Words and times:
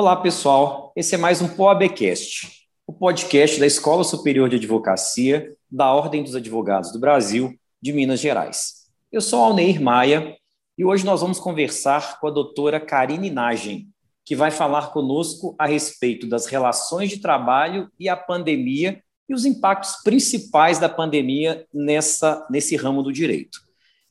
Olá, 0.00 0.16
pessoal. 0.16 0.94
Esse 0.96 1.14
é 1.14 1.18
mais 1.18 1.42
um 1.42 1.48
POABcast, 1.48 2.66
o 2.86 2.92
podcast 2.94 3.60
da 3.60 3.66
Escola 3.66 4.02
Superior 4.02 4.48
de 4.48 4.56
Advocacia 4.56 5.54
da 5.70 5.92
Ordem 5.92 6.22
dos 6.22 6.34
Advogados 6.34 6.90
do 6.90 6.98
Brasil, 6.98 7.54
de 7.82 7.92
Minas 7.92 8.18
Gerais. 8.18 8.86
Eu 9.12 9.20
sou 9.20 9.44
Alneir 9.44 9.78
Maia 9.78 10.38
e 10.78 10.86
hoje 10.86 11.04
nós 11.04 11.20
vamos 11.20 11.38
conversar 11.38 12.18
com 12.18 12.28
a 12.28 12.30
doutora 12.30 12.80
Karine 12.80 13.28
Nagem, 13.28 13.88
que 14.24 14.34
vai 14.34 14.50
falar 14.50 14.90
conosco 14.90 15.54
a 15.58 15.66
respeito 15.66 16.26
das 16.26 16.46
relações 16.46 17.10
de 17.10 17.18
trabalho 17.18 17.86
e 18.00 18.08
a 18.08 18.16
pandemia 18.16 19.02
e 19.28 19.34
os 19.34 19.44
impactos 19.44 19.96
principais 20.02 20.78
da 20.78 20.88
pandemia 20.88 21.66
nessa, 21.74 22.46
nesse 22.50 22.74
ramo 22.74 23.02
do 23.02 23.12
direito. 23.12 23.58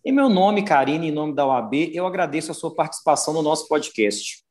Em 0.06 0.12
meu 0.12 0.30
nome, 0.30 0.64
Karine, 0.64 1.08
em 1.08 1.12
nome 1.12 1.34
da 1.34 1.48
OAB, 1.48 1.90
eu 1.92 2.06
agradeço 2.06 2.52
a 2.52 2.54
sua 2.54 2.76
participação 2.76 3.34
no 3.34 3.42
nosso 3.42 3.68
podcast. 3.68 4.48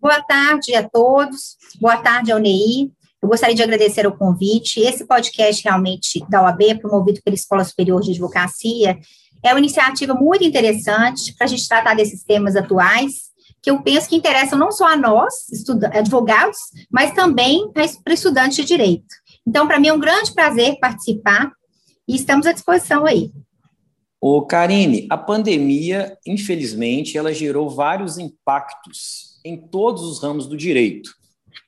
Boa 0.00 0.22
tarde 0.22 0.76
a 0.76 0.88
todos, 0.88 1.56
boa 1.80 1.96
tarde 1.96 2.30
ao 2.30 2.38
NEI. 2.38 2.88
Eu 3.20 3.28
gostaria 3.28 3.56
de 3.56 3.64
agradecer 3.64 4.06
o 4.06 4.16
convite. 4.16 4.78
Esse 4.78 5.04
podcast 5.04 5.64
realmente 5.64 6.24
da 6.30 6.40
OAB, 6.40 6.78
promovido 6.80 7.20
pela 7.24 7.34
Escola 7.34 7.64
Superior 7.64 8.00
de 8.00 8.12
Advocacia, 8.12 8.96
é 9.44 9.52
uma 9.52 9.58
iniciativa 9.58 10.14
muito 10.14 10.44
interessante 10.44 11.34
para 11.36 11.46
a 11.46 11.48
gente 11.48 11.66
tratar 11.66 11.96
desses 11.96 12.22
temas 12.22 12.54
atuais, 12.54 13.12
que 13.60 13.72
eu 13.72 13.82
penso 13.82 14.08
que 14.08 14.14
interessam 14.14 14.56
não 14.56 14.70
só 14.70 14.86
a 14.86 14.96
nós, 14.96 15.34
advogados, 15.92 16.58
mas 16.88 17.12
também 17.12 17.68
para 17.72 18.14
estudantes 18.14 18.56
de 18.56 18.64
direito. 18.64 19.16
Então, 19.44 19.66
para 19.66 19.80
mim 19.80 19.88
é 19.88 19.92
um 19.92 19.98
grande 19.98 20.32
prazer 20.32 20.78
participar 20.78 21.50
e 22.06 22.14
estamos 22.14 22.46
à 22.46 22.52
disposição 22.52 23.04
aí. 23.04 23.32
Ô, 24.20 24.42
Karine, 24.42 25.06
a 25.10 25.16
pandemia, 25.16 26.18
infelizmente, 26.26 27.16
ela 27.16 27.32
gerou 27.32 27.70
vários 27.70 28.18
impactos 28.18 29.40
em 29.44 29.56
todos 29.56 30.02
os 30.02 30.20
ramos 30.20 30.46
do 30.46 30.56
direito. 30.56 31.14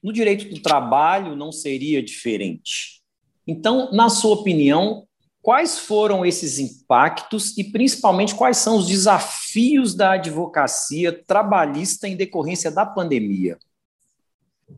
No 0.03 0.12
direito 0.12 0.53
do 0.53 0.61
trabalho 0.61 1.37
não 1.37 1.53
seria 1.53 2.03
diferente. 2.03 3.01
Então, 3.47 3.93
na 3.93 4.09
sua 4.09 4.34
opinião, 4.34 5.06
quais 5.41 5.78
foram 5.78 6.27
esses 6.27 6.59
impactos 6.59 7.56
e, 7.56 7.65
principalmente, 7.65 8.34
quais 8.34 8.56
são 8.56 8.78
os 8.78 8.87
desafios 8.87 9.95
da 9.95 10.12
advocacia 10.12 11.12
trabalhista 11.12 12.09
em 12.09 12.17
decorrência 12.17 12.71
da 12.71 12.84
pandemia? 12.84 13.59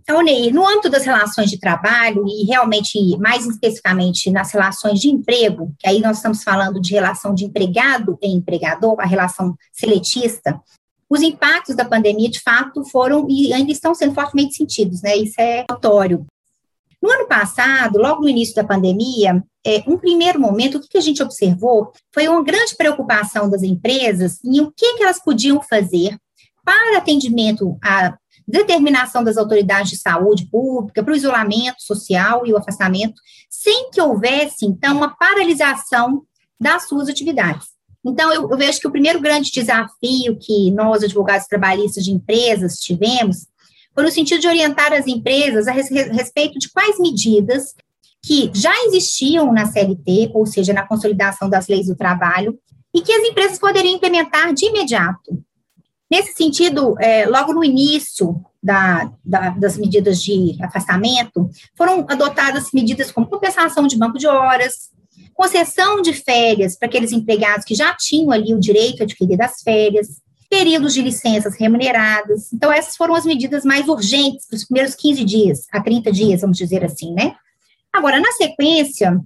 Então, 0.00 0.22
Ney, 0.22 0.50
no 0.50 0.66
âmbito 0.66 0.90
das 0.90 1.04
relações 1.04 1.50
de 1.50 1.58
trabalho, 1.58 2.24
e 2.26 2.44
realmente 2.44 3.16
mais 3.18 3.46
especificamente 3.46 4.30
nas 4.30 4.52
relações 4.52 5.00
de 5.00 5.08
emprego, 5.08 5.72
que 5.78 5.88
aí 5.88 6.00
nós 6.00 6.16
estamos 6.16 6.42
falando 6.42 6.80
de 6.80 6.92
relação 6.92 7.34
de 7.34 7.44
empregado 7.44 8.18
e 8.20 8.28
empregador, 8.28 9.00
a 9.00 9.06
relação 9.06 9.54
seletista, 9.72 10.60
os 11.08 11.20
impactos 11.20 11.76
da 11.76 11.84
pandemia, 11.84 12.30
de 12.30 12.40
fato, 12.40 12.84
foram 12.84 13.26
e 13.28 13.52
ainda 13.52 13.70
estão 13.70 13.94
sendo 13.94 14.14
fortemente 14.14 14.54
sentidos, 14.54 15.02
né? 15.02 15.16
Isso 15.16 15.38
é 15.38 15.64
notório. 15.68 16.26
No 17.02 17.10
ano 17.10 17.26
passado, 17.26 17.98
logo 17.98 18.22
no 18.22 18.28
início 18.28 18.54
da 18.54 18.64
pandemia, 18.64 19.42
é, 19.66 19.82
um 19.86 19.98
primeiro 19.98 20.40
momento, 20.40 20.78
o 20.78 20.80
que, 20.80 20.96
a 20.96 21.00
gente 21.00 21.22
observou 21.22 21.92
foi 22.14 22.28
uma 22.28 22.42
grande 22.42 22.76
preocupação 22.76 23.50
das 23.50 23.62
empresas 23.62 24.42
em 24.44 24.60
o 24.60 24.72
que, 24.74 24.94
que 24.94 25.02
elas 25.02 25.22
podiam 25.22 25.60
fazer 25.60 26.16
para 26.64 26.98
atendimento 26.98 27.76
à 27.82 28.16
determinação 28.46 29.22
das 29.22 29.36
autoridades 29.36 29.90
de 29.90 29.98
saúde 29.98 30.46
pública, 30.46 31.02
para 31.02 31.12
o 31.12 31.16
isolamento 31.16 31.80
social 31.80 32.46
e 32.46 32.52
o 32.52 32.56
afastamento, 32.56 33.14
sem 33.48 33.90
que 33.90 34.00
houvesse, 34.00 34.66
então, 34.66 34.96
uma 34.96 35.16
paralisação 35.16 36.22
das 36.60 36.88
suas 36.88 37.08
atividades. 37.08 37.68
Então, 38.04 38.32
eu, 38.32 38.50
eu, 38.50 38.58
vejo 38.58 38.80
que 38.80 38.88
o 38.88 38.92
primeiro 38.92 39.20
grande 39.20 39.50
desafio 39.50 40.36
que 40.40 40.70
nós, 40.72 41.02
advogados 41.04 41.46
trabalhistas 41.46 42.04
de 42.04 42.10
empresas, 42.10 42.78
tivemos 42.78 43.46
foi 43.94 44.04
no 44.04 44.10
sentido 44.10 44.40
de 44.40 44.48
orientar 44.48 44.92
as 44.92 45.06
empresas 45.06 45.68
a 45.68 45.72
respeito 45.72 46.58
de 46.58 46.70
quais 46.70 46.98
medidas 46.98 47.74
que 48.24 48.50
já 48.54 48.72
existiam 48.86 49.52
na 49.52 49.66
CLT, 49.66 50.30
ou 50.32 50.46
seja, 50.46 50.72
na 50.72 50.86
consolidação 50.86 51.50
das 51.50 51.68
leis 51.68 51.86
do 51.86 51.96
trabalho, 51.96 52.58
e 52.94 53.00
que 53.00 53.12
as 53.12 53.24
empresas 53.24 53.58
poderiam 53.58 53.94
implementar 53.94 54.54
de 54.54 54.66
imediato. 54.66 55.42
Nesse 56.12 56.34
sentido, 56.34 56.94
é, 57.00 57.24
logo 57.24 57.54
no 57.54 57.64
início 57.64 58.38
da, 58.62 59.10
da, 59.24 59.48
das 59.48 59.78
medidas 59.78 60.22
de 60.22 60.58
afastamento, 60.60 61.48
foram 61.74 62.04
adotadas 62.06 62.70
medidas 62.70 63.10
como 63.10 63.26
compensação 63.26 63.86
de 63.86 63.96
banco 63.96 64.18
de 64.18 64.26
horas, 64.26 64.90
concessão 65.32 66.02
de 66.02 66.12
férias 66.12 66.76
para 66.76 66.86
aqueles 66.86 67.12
empregados 67.12 67.64
que 67.64 67.74
já 67.74 67.96
tinham 67.96 68.30
ali 68.30 68.52
o 68.52 68.60
direito 68.60 69.00
a 69.00 69.04
adquirir 69.04 69.38
das 69.38 69.62
férias, 69.62 70.20
períodos 70.50 70.92
de 70.92 71.00
licenças 71.00 71.56
remuneradas. 71.56 72.52
Então, 72.52 72.70
essas 72.70 72.94
foram 72.94 73.14
as 73.14 73.24
medidas 73.24 73.64
mais 73.64 73.88
urgentes 73.88 74.46
para 74.46 74.56
os 74.56 74.66
primeiros 74.66 74.94
15 74.94 75.24
dias, 75.24 75.66
a 75.72 75.80
30 75.80 76.12
dias, 76.12 76.42
vamos 76.42 76.58
dizer 76.58 76.84
assim, 76.84 77.14
né? 77.14 77.34
Agora, 77.90 78.20
na 78.20 78.32
sequência, 78.32 79.18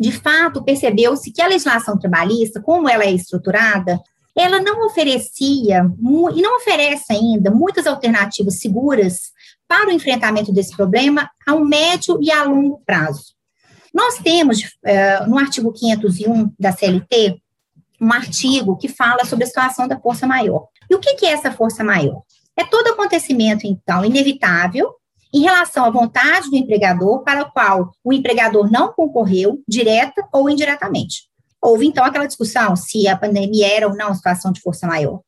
de 0.00 0.12
fato, 0.12 0.64
percebeu-se 0.64 1.30
que 1.30 1.42
a 1.42 1.46
legislação 1.46 1.98
trabalhista, 1.98 2.58
como 2.58 2.88
ela 2.88 3.04
é 3.04 3.12
estruturada, 3.12 4.00
ela 4.36 4.60
não 4.60 4.86
oferecia, 4.86 5.84
e 6.34 6.42
não 6.42 6.56
oferece 6.56 7.12
ainda, 7.12 7.50
muitas 7.50 7.86
alternativas 7.86 8.58
seguras 8.58 9.30
para 9.68 9.88
o 9.88 9.92
enfrentamento 9.92 10.52
desse 10.52 10.74
problema 10.74 11.30
a 11.46 11.54
um 11.54 11.64
médio 11.64 12.18
e 12.20 12.30
a 12.30 12.42
longo 12.44 12.82
prazo. 12.84 13.34
Nós 13.92 14.16
temos, 14.18 14.60
uh, 14.60 15.28
no 15.28 15.38
artigo 15.38 15.72
501 15.72 16.52
da 16.58 16.72
CLT, 16.72 17.38
um 18.00 18.12
artigo 18.12 18.76
que 18.76 18.88
fala 18.88 19.24
sobre 19.24 19.44
a 19.44 19.46
situação 19.46 19.86
da 19.86 20.00
força 20.00 20.26
maior. 20.26 20.66
E 20.90 20.94
o 20.94 20.98
que 20.98 21.24
é 21.24 21.30
essa 21.30 21.52
força 21.52 21.84
maior? 21.84 22.22
É 22.56 22.64
todo 22.64 22.88
acontecimento, 22.88 23.66
então, 23.66 24.04
inevitável 24.04 24.90
em 25.32 25.40
relação 25.40 25.84
à 25.84 25.90
vontade 25.90 26.50
do 26.50 26.56
empregador 26.56 27.22
para 27.22 27.42
o 27.42 27.50
qual 27.50 27.90
o 28.04 28.12
empregador 28.12 28.70
não 28.70 28.92
concorreu, 28.92 29.62
direta 29.66 30.26
ou 30.32 30.50
indiretamente. 30.50 31.31
Houve, 31.62 31.86
então, 31.86 32.04
aquela 32.04 32.26
discussão 32.26 32.74
se 32.74 33.06
a 33.06 33.16
pandemia 33.16 33.68
era 33.68 33.88
ou 33.88 33.94
não 33.94 34.06
uma 34.06 34.14
situação 34.14 34.50
de 34.50 34.60
força 34.60 34.86
maior. 34.86 35.20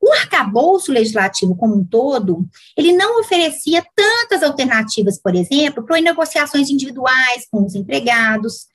O 0.00 0.12
arcabouço 0.12 0.92
legislativo 0.92 1.56
como 1.56 1.74
um 1.74 1.84
todo, 1.84 2.48
ele 2.76 2.92
não 2.92 3.20
oferecia 3.20 3.84
tantas 3.94 4.42
alternativas, 4.42 5.20
por 5.20 5.34
exemplo, 5.34 5.84
para 5.84 6.00
negociações 6.00 6.70
individuais 6.70 7.46
com 7.50 7.64
os 7.64 7.74
empregados. 7.74 8.66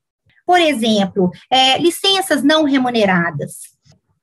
Por 0.46 0.60
exemplo, 0.60 1.30
é, 1.50 1.78
licenças 1.78 2.42
não 2.42 2.64
remuneradas. 2.64 3.74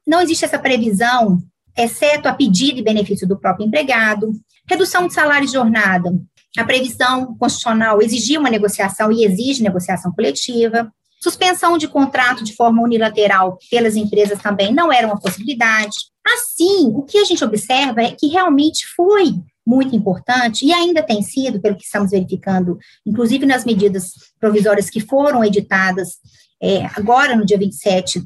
Não 0.06 0.22
existe 0.22 0.46
essa 0.46 0.60
previsão, 0.60 1.40
exceto 1.76 2.28
a 2.28 2.34
pedido 2.34 2.80
e 2.80 2.84
benefício 2.84 3.28
do 3.28 3.38
próprio 3.38 3.66
empregado. 3.66 4.32
Redução 4.70 5.08
de 5.08 5.14
salário 5.14 5.48
de 5.48 5.54
jornada. 5.54 6.14
A 6.58 6.64
previsão 6.64 7.36
constitucional 7.38 8.02
exigia 8.02 8.40
uma 8.40 8.50
negociação 8.50 9.12
e 9.12 9.24
exige 9.24 9.64
negociação 9.64 10.12
coletiva. 10.12 10.92
Suspensão 11.22 11.78
de 11.78 11.88
contrato 11.88 12.44
de 12.44 12.56
forma 12.56 12.82
unilateral 12.82 13.58
pelas 13.70 13.96
empresas 13.96 14.42
também 14.42 14.74
não 14.74 14.92
era 14.92 15.06
uma 15.06 15.20
possibilidade. 15.20 15.96
Assim, 16.26 16.88
o 16.88 17.04
que 17.04 17.18
a 17.18 17.24
gente 17.24 17.44
observa 17.44 18.02
é 18.02 18.12
que 18.12 18.28
realmente 18.28 18.88
foi 18.96 19.36
muito 19.66 19.96
importante 19.96 20.66
e 20.66 20.74
ainda 20.74 21.04
tem 21.04 21.22
sido, 21.22 21.62
pelo 21.62 21.76
que 21.76 21.84
estamos 21.84 22.12
verificando, 22.12 22.78
inclusive 23.06 23.46
nas 23.46 23.64
medidas 23.64 24.12
provisórias 24.40 24.90
que 24.90 25.00
foram 25.00 25.44
editadas 25.44 26.18
é, 26.62 26.86
agora 26.96 27.36
no 27.36 27.46
dia 27.46 27.58
27 27.58 28.24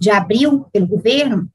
de 0.00 0.10
abril 0.10 0.66
pelo 0.72 0.86
governo, 0.86 1.48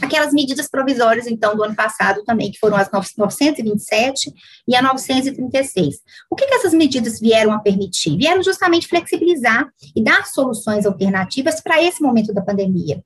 aquelas 0.00 0.32
medidas 0.32 0.68
provisórias, 0.68 1.26
então, 1.26 1.54
do 1.54 1.62
ano 1.62 1.74
passado 1.74 2.22
também, 2.24 2.50
que 2.50 2.58
foram 2.58 2.76
as 2.76 2.90
927 2.90 4.32
e 4.66 4.74
a 4.74 4.82
936. 4.82 5.96
O 6.30 6.36
que, 6.36 6.46
que 6.46 6.54
essas 6.54 6.72
medidas 6.72 7.20
vieram 7.20 7.52
a 7.52 7.58
permitir? 7.58 8.16
Vieram 8.16 8.42
justamente 8.42 8.88
flexibilizar 8.88 9.68
e 9.94 10.02
dar 10.02 10.26
soluções 10.26 10.86
alternativas 10.86 11.60
para 11.60 11.82
esse 11.82 12.02
momento 12.02 12.32
da 12.32 12.42
pandemia. 12.42 13.02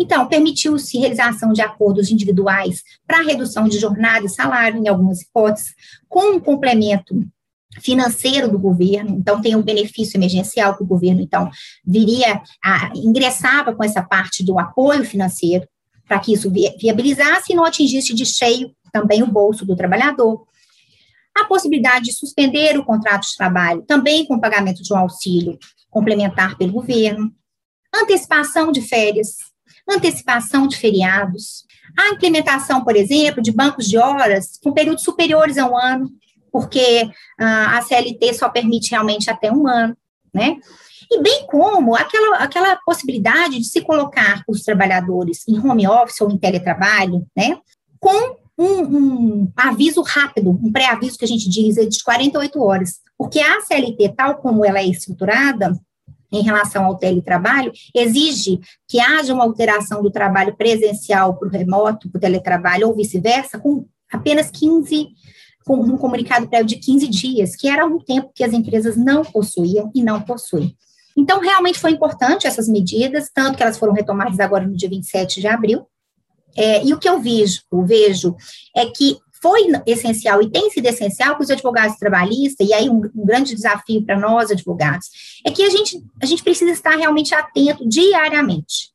Então, 0.00 0.28
permitiu-se 0.28 0.98
realização 0.98 1.52
de 1.52 1.60
acordos 1.60 2.10
individuais 2.10 2.82
para 3.06 3.22
redução 3.22 3.68
de 3.68 3.78
jornada 3.78 4.26
e 4.26 4.28
salário, 4.28 4.78
em 4.78 4.88
algumas 4.88 5.22
hipóteses, 5.22 5.74
com 6.08 6.36
um 6.36 6.40
complemento 6.40 7.14
financeiro 7.80 8.48
do 8.48 8.58
governo, 8.58 9.16
então 9.18 9.40
tem 9.40 9.54
um 9.54 9.62
benefício 9.62 10.16
emergencial 10.16 10.76
que 10.76 10.82
o 10.82 10.86
governo, 10.86 11.20
então, 11.20 11.50
viria, 11.84 12.40
a, 12.64 12.90
ingressava 12.94 13.74
com 13.74 13.84
essa 13.84 14.02
parte 14.02 14.44
do 14.44 14.58
apoio 14.58 15.04
financeiro, 15.04 15.66
para 16.08 16.18
que 16.18 16.32
isso 16.32 16.50
viabilizasse 16.50 17.52
e 17.52 17.54
não 17.54 17.64
atingisse 17.64 18.14
de 18.14 18.24
cheio 18.24 18.74
também 18.90 19.22
o 19.22 19.30
bolso 19.30 19.66
do 19.66 19.76
trabalhador. 19.76 20.46
A 21.36 21.44
possibilidade 21.44 22.06
de 22.06 22.12
suspender 22.12 22.78
o 22.78 22.84
contrato 22.84 23.28
de 23.28 23.36
trabalho, 23.36 23.82
também 23.82 24.26
com 24.26 24.40
pagamento 24.40 24.82
de 24.82 24.92
um 24.92 24.96
auxílio 24.96 25.58
complementar 25.90 26.56
pelo 26.56 26.72
governo. 26.72 27.30
Antecipação 27.94 28.72
de 28.72 28.80
férias, 28.82 29.36
antecipação 29.88 30.66
de 30.66 30.76
feriados. 30.76 31.64
A 31.96 32.08
implementação, 32.08 32.82
por 32.82 32.96
exemplo, 32.96 33.42
de 33.42 33.52
bancos 33.52 33.86
de 33.88 33.98
horas 33.98 34.58
com 34.62 34.72
períodos 34.72 35.04
superiores 35.04 35.58
a 35.58 35.68
um 35.68 35.76
ano, 35.76 36.10
porque 36.50 37.08
ah, 37.38 37.78
a 37.78 37.82
CLT 37.82 38.34
só 38.34 38.48
permite 38.48 38.90
realmente 38.90 39.30
até 39.30 39.52
um 39.52 39.66
ano, 39.66 39.96
né? 40.34 40.56
E 41.10 41.22
bem 41.22 41.46
como 41.46 41.94
aquela, 41.94 42.36
aquela 42.36 42.76
possibilidade 42.76 43.58
de 43.58 43.64
se 43.64 43.80
colocar 43.80 44.42
os 44.46 44.62
trabalhadores 44.62 45.46
em 45.48 45.58
home 45.58 45.86
office 45.86 46.20
ou 46.20 46.30
em 46.30 46.38
teletrabalho, 46.38 47.26
né, 47.36 47.58
com 47.98 48.36
um, 48.58 48.80
um 48.82 49.52
aviso 49.56 50.02
rápido, 50.02 50.50
um 50.50 50.72
pré-aviso 50.72 51.16
que 51.16 51.24
a 51.24 51.28
gente 51.28 51.48
diz 51.48 51.76
de 51.76 52.02
48 52.02 52.60
horas, 52.60 52.98
porque 53.16 53.40
a 53.40 53.60
CLT, 53.60 54.14
tal 54.16 54.36
como 54.38 54.64
ela 54.64 54.80
é 54.80 54.86
estruturada, 54.86 55.72
em 56.30 56.42
relação 56.42 56.84
ao 56.84 56.96
teletrabalho, 56.96 57.72
exige 57.94 58.60
que 58.86 59.00
haja 59.00 59.32
uma 59.32 59.44
alteração 59.44 60.02
do 60.02 60.10
trabalho 60.10 60.54
presencial 60.56 61.36
para 61.36 61.48
o 61.48 61.50
remoto, 61.50 62.10
para 62.10 62.18
o 62.18 62.20
teletrabalho, 62.20 62.88
ou 62.88 62.94
vice-versa, 62.94 63.58
com 63.58 63.86
apenas 64.12 64.50
15, 64.50 65.08
com 65.64 65.76
um 65.80 65.96
comunicado 65.96 66.48
prévio 66.48 66.66
de 66.66 66.76
15 66.76 67.08
dias, 67.08 67.56
que 67.56 67.68
era 67.68 67.86
um 67.86 67.98
tempo 67.98 68.30
que 68.34 68.44
as 68.44 68.52
empresas 68.52 68.96
não 68.96 69.24
possuíam 69.24 69.90
e 69.94 70.02
não 70.02 70.20
possuem. 70.20 70.76
Então, 71.18 71.40
realmente 71.40 71.80
foi 71.80 71.90
importante 71.90 72.46
essas 72.46 72.68
medidas, 72.68 73.28
tanto 73.34 73.56
que 73.56 73.62
elas 73.64 73.76
foram 73.76 73.92
retomadas 73.92 74.38
agora 74.38 74.64
no 74.64 74.76
dia 74.76 74.88
27 74.88 75.40
de 75.40 75.48
abril, 75.48 75.84
é, 76.56 76.84
e 76.84 76.94
o 76.94 76.98
que 76.98 77.08
eu 77.08 77.20
vejo, 77.20 77.60
vejo 77.84 78.36
é 78.74 78.86
que 78.86 79.18
foi 79.42 79.62
essencial 79.84 80.40
e 80.40 80.48
tem 80.48 80.70
sido 80.70 80.86
essencial 80.86 81.34
para 81.34 81.42
os 81.42 81.50
advogados 81.50 81.96
trabalhistas, 81.96 82.68
e 82.68 82.72
aí 82.72 82.88
um, 82.88 83.02
um 83.16 83.26
grande 83.26 83.52
desafio 83.52 84.04
para 84.04 84.16
nós, 84.16 84.52
advogados, 84.52 85.08
é 85.44 85.50
que 85.50 85.64
a 85.64 85.70
gente, 85.70 86.00
a 86.22 86.26
gente 86.26 86.42
precisa 86.42 86.70
estar 86.70 86.96
realmente 86.96 87.34
atento 87.34 87.86
diariamente 87.88 88.92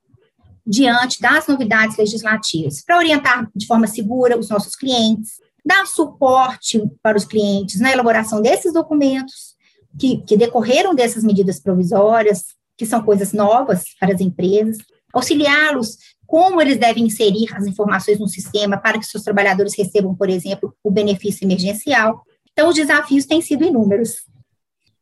diante 0.66 1.22
das 1.22 1.46
novidades 1.46 1.98
legislativas, 1.98 2.82
para 2.86 2.98
orientar 2.98 3.50
de 3.54 3.68
forma 3.68 3.86
segura 3.86 4.40
os 4.40 4.48
nossos 4.48 4.78
clientes, 4.78 5.42
dar 5.66 5.86
suporte 5.88 6.82
para 7.02 7.18
os 7.18 7.26
clientes 7.26 7.82
na 7.82 7.92
elaboração 7.92 8.42
desses 8.42 8.72
documentos 8.72 9.53
que, 10.00 10.18
que 10.18 10.38
decorreram 10.38 10.94
dessas 10.94 11.24
medidas 11.24 11.60
provisórias, 11.60 12.46
que 12.78 12.86
são 12.86 13.04
coisas 13.04 13.34
novas 13.34 13.84
para 14.00 14.14
as 14.14 14.22
empresas, 14.22 14.78
auxiliá-los 15.14 15.98
como 16.26 16.60
eles 16.60 16.78
devem 16.78 17.06
inserir 17.06 17.54
as 17.54 17.68
informações 17.68 18.18
no 18.18 18.28
sistema 18.28 18.76
para 18.76 18.98
que 18.98 19.06
seus 19.06 19.24
trabalhadores 19.24 19.78
recebam, 19.78 20.16
por 20.16 20.30
exemplo, 20.30 20.76
o 20.84 20.90
benefício 20.90 21.46
emergencial. 21.46 22.24
Então, 22.52 22.70
os 22.70 22.76
desafios 22.76 23.26
têm 23.28 23.40
sido 23.40 23.64
inúmeros. 23.64 24.26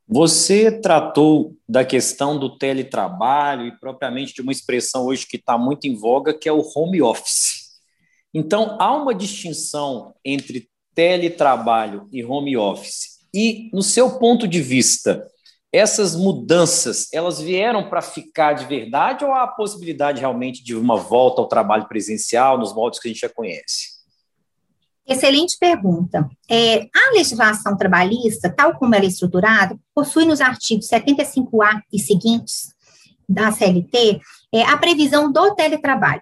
Você 0.05 0.69
tratou 0.69 1.55
da 1.67 1.85
questão 1.85 2.37
do 2.37 2.57
teletrabalho 2.57 3.65
e 3.65 3.79
propriamente 3.79 4.33
de 4.33 4.41
uma 4.41 4.51
expressão 4.51 5.05
hoje 5.05 5.25
que 5.25 5.37
está 5.37 5.57
muito 5.57 5.85
em 5.85 5.95
voga, 5.95 6.33
que 6.33 6.49
é 6.49 6.51
o 6.51 6.69
home 6.75 7.01
office. 7.01 7.79
Então, 8.33 8.75
há 8.77 8.93
uma 8.93 9.15
distinção 9.15 10.13
entre 10.25 10.69
teletrabalho 10.93 12.09
e 12.11 12.25
home 12.25 12.57
office. 12.57 13.10
E, 13.33 13.69
no 13.73 13.81
seu 13.81 14.19
ponto 14.19 14.47
de 14.47 14.61
vista, 14.61 15.27
essas 15.71 16.15
mudanças, 16.15 17.07
elas 17.13 17.39
vieram 17.39 17.89
para 17.89 18.01
ficar 18.01 18.53
de 18.53 18.65
verdade 18.65 19.23
ou 19.23 19.31
há 19.31 19.43
a 19.43 19.47
possibilidade 19.47 20.19
realmente 20.19 20.63
de 20.63 20.75
uma 20.75 20.97
volta 20.97 21.41
ao 21.41 21.47
trabalho 21.47 21.87
presencial 21.87 22.57
nos 22.57 22.75
moldes 22.75 22.99
que 22.99 23.07
a 23.07 23.11
gente 23.11 23.21
já 23.21 23.29
conhece? 23.29 24.01
Excelente 25.07 25.57
pergunta. 25.57 26.29
É, 26.49 26.81
a 26.83 27.13
legislação 27.13 27.75
trabalhista, 27.75 28.49
tal 28.49 28.75
como 28.77 28.93
ela 28.93 29.05
é 29.05 29.07
estruturada, 29.07 29.77
possui 29.95 30.25
nos 30.25 30.41
artigos 30.41 30.87
75A 30.89 31.81
e 31.91 31.99
seguintes 31.99 32.73
da 33.27 33.51
CLT 33.51 34.19
é, 34.53 34.63
a 34.63 34.77
previsão 34.77 35.31
do 35.31 35.55
teletrabalho. 35.55 36.21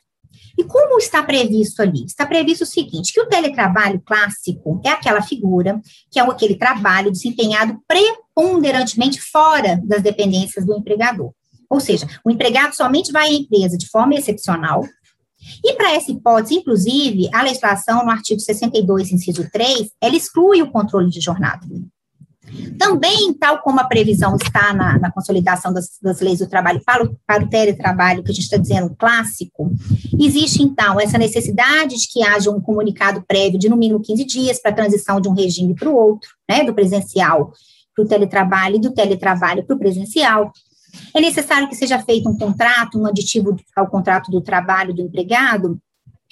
E 0.59 0.63
como 0.65 0.97
está 0.97 1.23
previsto 1.23 1.81
ali? 1.81 2.03
Está 2.03 2.25
previsto 2.25 2.63
o 2.63 2.67
seguinte, 2.67 3.13
que 3.13 3.21
o 3.21 3.27
teletrabalho 3.27 4.01
clássico 4.01 4.81
é 4.83 4.89
aquela 4.89 5.21
figura, 5.21 5.79
que 6.11 6.19
é 6.19 6.21
aquele 6.21 6.55
trabalho 6.55 7.09
desempenhado 7.09 7.79
preponderantemente 7.87 9.21
fora 9.21 9.79
das 9.85 10.03
dependências 10.03 10.65
do 10.65 10.75
empregador. 10.75 11.31
Ou 11.69 11.79
seja, 11.79 12.05
o 12.25 12.29
empregado 12.29 12.75
somente 12.75 13.09
vai 13.09 13.29
à 13.29 13.33
empresa 13.33 13.77
de 13.77 13.87
forma 13.87 14.15
excepcional, 14.15 14.83
e 15.63 15.73
para 15.75 15.95
essa 15.95 16.11
hipótese, 16.11 16.55
inclusive, 16.55 17.29
a 17.33 17.41
legislação 17.41 18.03
no 18.03 18.11
artigo 18.11 18.41
62, 18.41 19.13
inciso 19.13 19.49
3, 19.49 19.89
ela 20.01 20.15
exclui 20.17 20.61
o 20.61 20.69
controle 20.69 21.09
de 21.09 21.21
jornada. 21.21 21.65
Também, 22.79 23.33
tal 23.33 23.61
como 23.61 23.81
a 23.81 23.83
previsão 23.83 24.37
está 24.37 24.73
na, 24.73 24.97
na 24.97 25.11
consolidação 25.11 25.73
das, 25.73 25.99
das, 26.01 26.21
leis 26.21 26.39
do 26.39 26.47
trabalho 26.47 26.81
para 26.85 27.03
o, 27.03 27.15
para 27.27 27.43
o 27.43 27.49
teletrabalho, 27.49 28.23
que 28.23 28.31
a 28.31 28.33
gente 28.33 28.45
está 28.45 28.55
dizendo 28.55 28.95
clássico, 28.97 29.69
existe, 30.17 30.63
então, 30.63 30.97
essa 30.97 31.17
necessidade 31.17 31.97
de 31.97 32.07
que 32.07 32.23
haja 32.23 32.49
um 32.49 32.61
comunicado 32.61 33.21
prévio 33.27 33.59
de 33.59 33.67
no 33.67 33.75
mínimo 33.75 34.01
15 34.01 34.23
dias 34.23 34.61
para 34.61 34.71
a 34.71 34.75
transição 34.75 35.19
de 35.19 35.27
um 35.27 35.33
regime 35.33 35.75
para 35.75 35.89
o 35.89 35.95
outro, 35.95 36.29
né, 36.49 36.63
do 36.63 36.73
presencial 36.73 37.51
para 37.93 38.05
o 38.05 38.07
teletrabalho 38.07 38.77
e 38.77 38.79
do 38.79 38.93
teletrabalho 38.93 39.65
para 39.65 39.75
o 39.75 39.79
presencial. 39.79 40.53
É 41.13 41.19
necessário 41.19 41.67
que 41.67 41.75
seja 41.75 41.99
feito 41.99 42.29
um 42.29 42.37
contrato, 42.37 42.97
um 42.97 43.05
aditivo 43.05 43.57
ao 43.75 43.87
contrato 43.87 44.31
do 44.31 44.39
trabalho 44.39 44.93
do 44.93 45.01
empregado, 45.01 45.77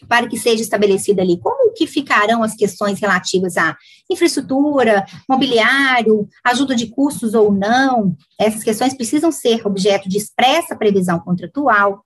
para 0.07 0.27
que 0.27 0.38
seja 0.38 0.61
estabelecida 0.61 1.21
ali 1.21 1.39
como 1.39 1.73
que 1.73 1.88
ficarão 1.88 2.44
as 2.44 2.55
questões 2.55 2.99
relativas 2.99 3.57
à 3.57 3.75
infraestrutura, 4.09 5.05
mobiliário, 5.27 6.27
ajuda 6.44 6.75
de 6.75 6.88
custos 6.88 7.33
ou 7.33 7.51
não. 7.51 8.15
Essas 8.39 8.63
questões 8.63 8.95
precisam 8.95 9.31
ser 9.31 9.65
objeto 9.65 10.09
de 10.09 10.17
expressa 10.17 10.75
previsão 10.75 11.19
contratual. 11.19 12.03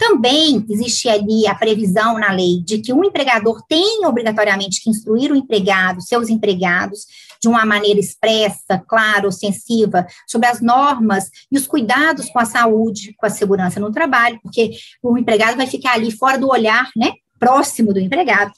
Também 0.00 0.64
existe 0.66 1.10
ali 1.10 1.46
a 1.46 1.54
previsão 1.54 2.18
na 2.18 2.32
lei 2.32 2.62
de 2.64 2.78
que 2.78 2.90
um 2.90 3.04
empregador 3.04 3.62
tem 3.68 4.06
obrigatoriamente 4.06 4.80
que 4.82 4.88
instruir 4.88 5.30
o 5.30 5.36
empregado, 5.36 6.00
seus 6.00 6.30
empregados, 6.30 7.04
de 7.38 7.46
uma 7.46 7.66
maneira 7.66 8.00
expressa, 8.00 8.82
clara, 8.88 9.28
ostensiva, 9.28 10.06
sobre 10.26 10.48
as 10.48 10.62
normas 10.62 11.28
e 11.52 11.58
os 11.58 11.66
cuidados 11.66 12.30
com 12.30 12.38
a 12.38 12.46
saúde, 12.46 13.14
com 13.18 13.26
a 13.26 13.30
segurança 13.30 13.78
no 13.78 13.92
trabalho, 13.92 14.40
porque 14.42 14.70
o 15.02 15.18
empregado 15.18 15.58
vai 15.58 15.66
ficar 15.66 15.92
ali 15.92 16.10
fora 16.10 16.38
do 16.38 16.48
olhar, 16.48 16.88
né, 16.96 17.12
próximo 17.38 17.92
do 17.92 18.00
empregado. 18.00 18.52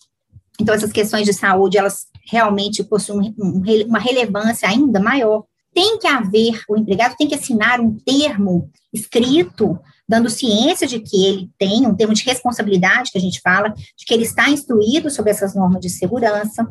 Então, 0.61 0.73
essas 0.73 0.93
questões 0.93 1.25
de 1.25 1.33
saúde, 1.33 1.77
elas 1.77 2.07
realmente 2.31 2.85
possuem 2.85 3.35
uma 3.37 3.99
relevância 3.99 4.69
ainda 4.69 5.01
maior. 5.01 5.43
Tem 5.75 5.99
que 5.99 6.07
haver, 6.07 6.63
o 6.69 6.77
empregado 6.77 7.17
tem 7.17 7.27
que 7.27 7.35
assinar 7.35 7.81
um 7.81 7.97
termo 7.97 8.71
escrito 8.93 9.77
dando 10.13 10.29
ciência 10.29 10.87
de 10.87 11.01
que 11.01 11.25
ele 11.25 11.51
tem 11.59 11.87
um 11.87 11.95
termo 11.95 12.13
de 12.13 12.23
responsabilidade, 12.23 13.11
que 13.11 13.17
a 13.17 13.21
gente 13.21 13.41
fala, 13.41 13.71
de 13.71 14.05
que 14.07 14.13
ele 14.13 14.25
está 14.25 14.51
instruído 14.51 15.09
sobre 15.09 15.31
essas 15.31 15.55
normas 15.55 15.81
de 15.81 15.89
segurança. 15.89 16.69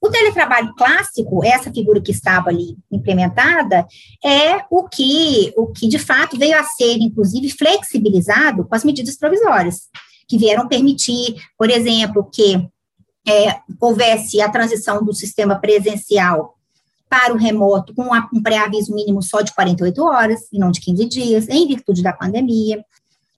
O 0.00 0.08
teletrabalho 0.08 0.72
clássico, 0.76 1.44
essa 1.44 1.72
figura 1.72 2.00
que 2.00 2.12
estava 2.12 2.50
ali 2.50 2.76
implementada, 2.92 3.84
é 4.24 4.64
o 4.70 4.88
que, 4.88 5.52
o 5.56 5.72
que 5.72 5.88
de 5.88 5.98
fato 5.98 6.38
veio 6.38 6.56
a 6.56 6.62
ser, 6.62 6.98
inclusive, 6.98 7.50
flexibilizado 7.50 8.64
com 8.64 8.76
as 8.76 8.84
medidas 8.84 9.16
provisórias, 9.16 9.88
que 10.28 10.38
vieram 10.38 10.68
permitir, 10.68 11.34
por 11.58 11.70
exemplo, 11.70 12.30
que 12.32 12.64
é, 13.26 13.56
houvesse 13.80 14.40
a 14.40 14.48
transição 14.48 15.04
do 15.04 15.12
sistema 15.12 15.56
presencial 15.58 16.54
para 17.08 17.32
o 17.32 17.36
remoto 17.36 17.94
com 17.94 18.08
um 18.32 18.42
pré-aviso 18.42 18.94
mínimo 18.94 19.22
só 19.22 19.40
de 19.40 19.54
48 19.54 20.02
horas 20.02 20.40
e 20.52 20.58
não 20.58 20.70
de 20.70 20.80
15 20.80 21.04
dias, 21.06 21.48
em 21.48 21.66
virtude 21.66 22.02
da 22.02 22.12
pandemia, 22.12 22.84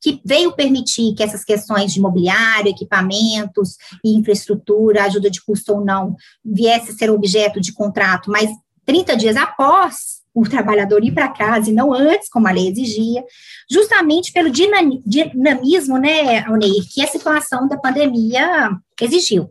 que 0.00 0.20
veio 0.24 0.52
permitir 0.52 1.14
que 1.14 1.22
essas 1.22 1.44
questões 1.44 1.92
de 1.92 1.98
imobiliário, 1.98 2.70
equipamentos 2.70 3.76
e 4.04 4.16
infraestrutura, 4.16 5.04
ajuda 5.04 5.30
de 5.30 5.44
custo 5.44 5.74
ou 5.74 5.84
não, 5.84 6.16
viesse 6.44 6.92
a 6.92 6.94
ser 6.94 7.10
objeto 7.10 7.60
de 7.60 7.72
contrato, 7.72 8.30
mas 8.30 8.50
30 8.84 9.16
dias 9.16 9.36
após 9.36 10.24
o 10.32 10.46
trabalhador 10.48 11.02
ir 11.02 11.12
para 11.12 11.32
casa 11.32 11.70
e 11.70 11.72
não 11.72 11.94
antes, 11.94 12.28
como 12.28 12.46
a 12.46 12.52
lei 12.52 12.68
exigia, 12.68 13.24
justamente 13.70 14.32
pelo 14.32 14.50
dinamismo, 14.50 15.96
né, 15.96 16.40
Alneir, 16.46 16.84
que 16.92 17.02
a 17.02 17.06
situação 17.06 17.66
da 17.66 17.78
pandemia 17.78 18.70
exigiu. 19.00 19.50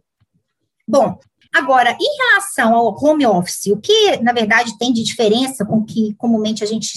Bom, 0.87 1.17
Agora, 1.55 1.95
em 1.97 2.17
relação 2.17 2.75
ao 2.75 2.93
home 3.01 3.25
office, 3.25 3.67
o 3.67 3.77
que, 3.77 4.17
na 4.17 4.33
verdade, 4.33 4.77
tem 4.77 4.91
de 4.91 5.01
diferença 5.01 5.63
com 5.63 5.77
o 5.77 5.85
que 5.85 6.13
comumente 6.15 6.61
a 6.61 6.67
gente 6.67 6.91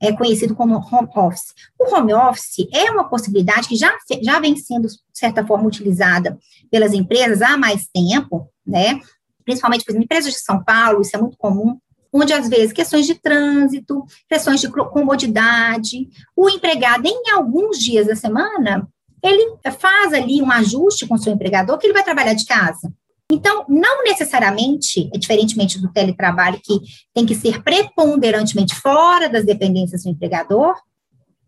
é 0.00 0.10
conhecido 0.10 0.54
como 0.54 0.76
home 0.76 1.10
office? 1.14 1.52
O 1.78 1.94
home 1.94 2.14
office 2.14 2.66
é 2.72 2.90
uma 2.90 3.10
possibilidade 3.10 3.68
que 3.68 3.76
já, 3.76 3.94
já 4.22 4.40
vem 4.40 4.56
sendo, 4.56 4.88
de 4.88 4.96
certa 5.12 5.46
forma, 5.46 5.68
utilizada 5.68 6.38
pelas 6.70 6.94
empresas 6.94 7.42
há 7.42 7.58
mais 7.58 7.88
tempo, 7.92 8.48
né? 8.66 8.98
Principalmente 9.44 9.84
pelas 9.84 10.02
empresas 10.02 10.32
de 10.32 10.40
São 10.40 10.64
Paulo, 10.64 11.02
isso 11.02 11.14
é 11.14 11.20
muito 11.20 11.36
comum, 11.36 11.78
onde 12.10 12.32
às 12.32 12.48
vezes 12.48 12.72
questões 12.72 13.06
de 13.06 13.16
trânsito, 13.16 14.02
questões 14.26 14.62
de 14.62 14.70
comodidade, 14.70 16.08
o 16.34 16.48
empregado 16.48 17.06
em 17.06 17.30
alguns 17.32 17.78
dias 17.78 18.06
da 18.06 18.16
semana, 18.16 18.88
ele 19.22 19.58
faz 19.78 20.14
ali 20.14 20.40
um 20.40 20.50
ajuste 20.50 21.06
com 21.06 21.16
o 21.16 21.18
seu 21.18 21.34
empregador 21.34 21.76
que 21.76 21.86
ele 21.86 21.92
vai 21.92 22.02
trabalhar 22.02 22.32
de 22.32 22.46
casa. 22.46 22.90
Então, 23.30 23.64
não 23.68 24.02
necessariamente, 24.02 25.08
é 25.14 25.18
diferentemente 25.18 25.80
do 25.80 25.92
teletrabalho, 25.92 26.60
que 26.62 26.80
tem 27.14 27.24
que 27.24 27.34
ser 27.34 27.62
preponderantemente 27.62 28.74
fora 28.74 29.28
das 29.28 29.44
dependências 29.44 30.02
do 30.02 30.10
empregador, 30.10 30.74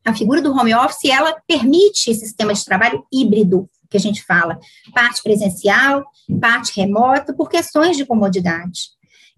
a 0.04 0.14
figura 0.14 0.40
do 0.40 0.52
home 0.52 0.74
office, 0.74 1.10
ela 1.10 1.36
permite 1.46 2.10
esse 2.10 2.20
sistema 2.20 2.54
de 2.54 2.64
trabalho 2.64 3.04
híbrido, 3.12 3.68
que 3.90 3.96
a 3.96 4.00
gente 4.00 4.24
fala, 4.24 4.58
parte 4.94 5.22
presencial, 5.22 6.04
parte 6.40 6.80
remota, 6.80 7.34
por 7.34 7.48
questões 7.48 7.96
de 7.96 8.06
comodidade. 8.06 8.90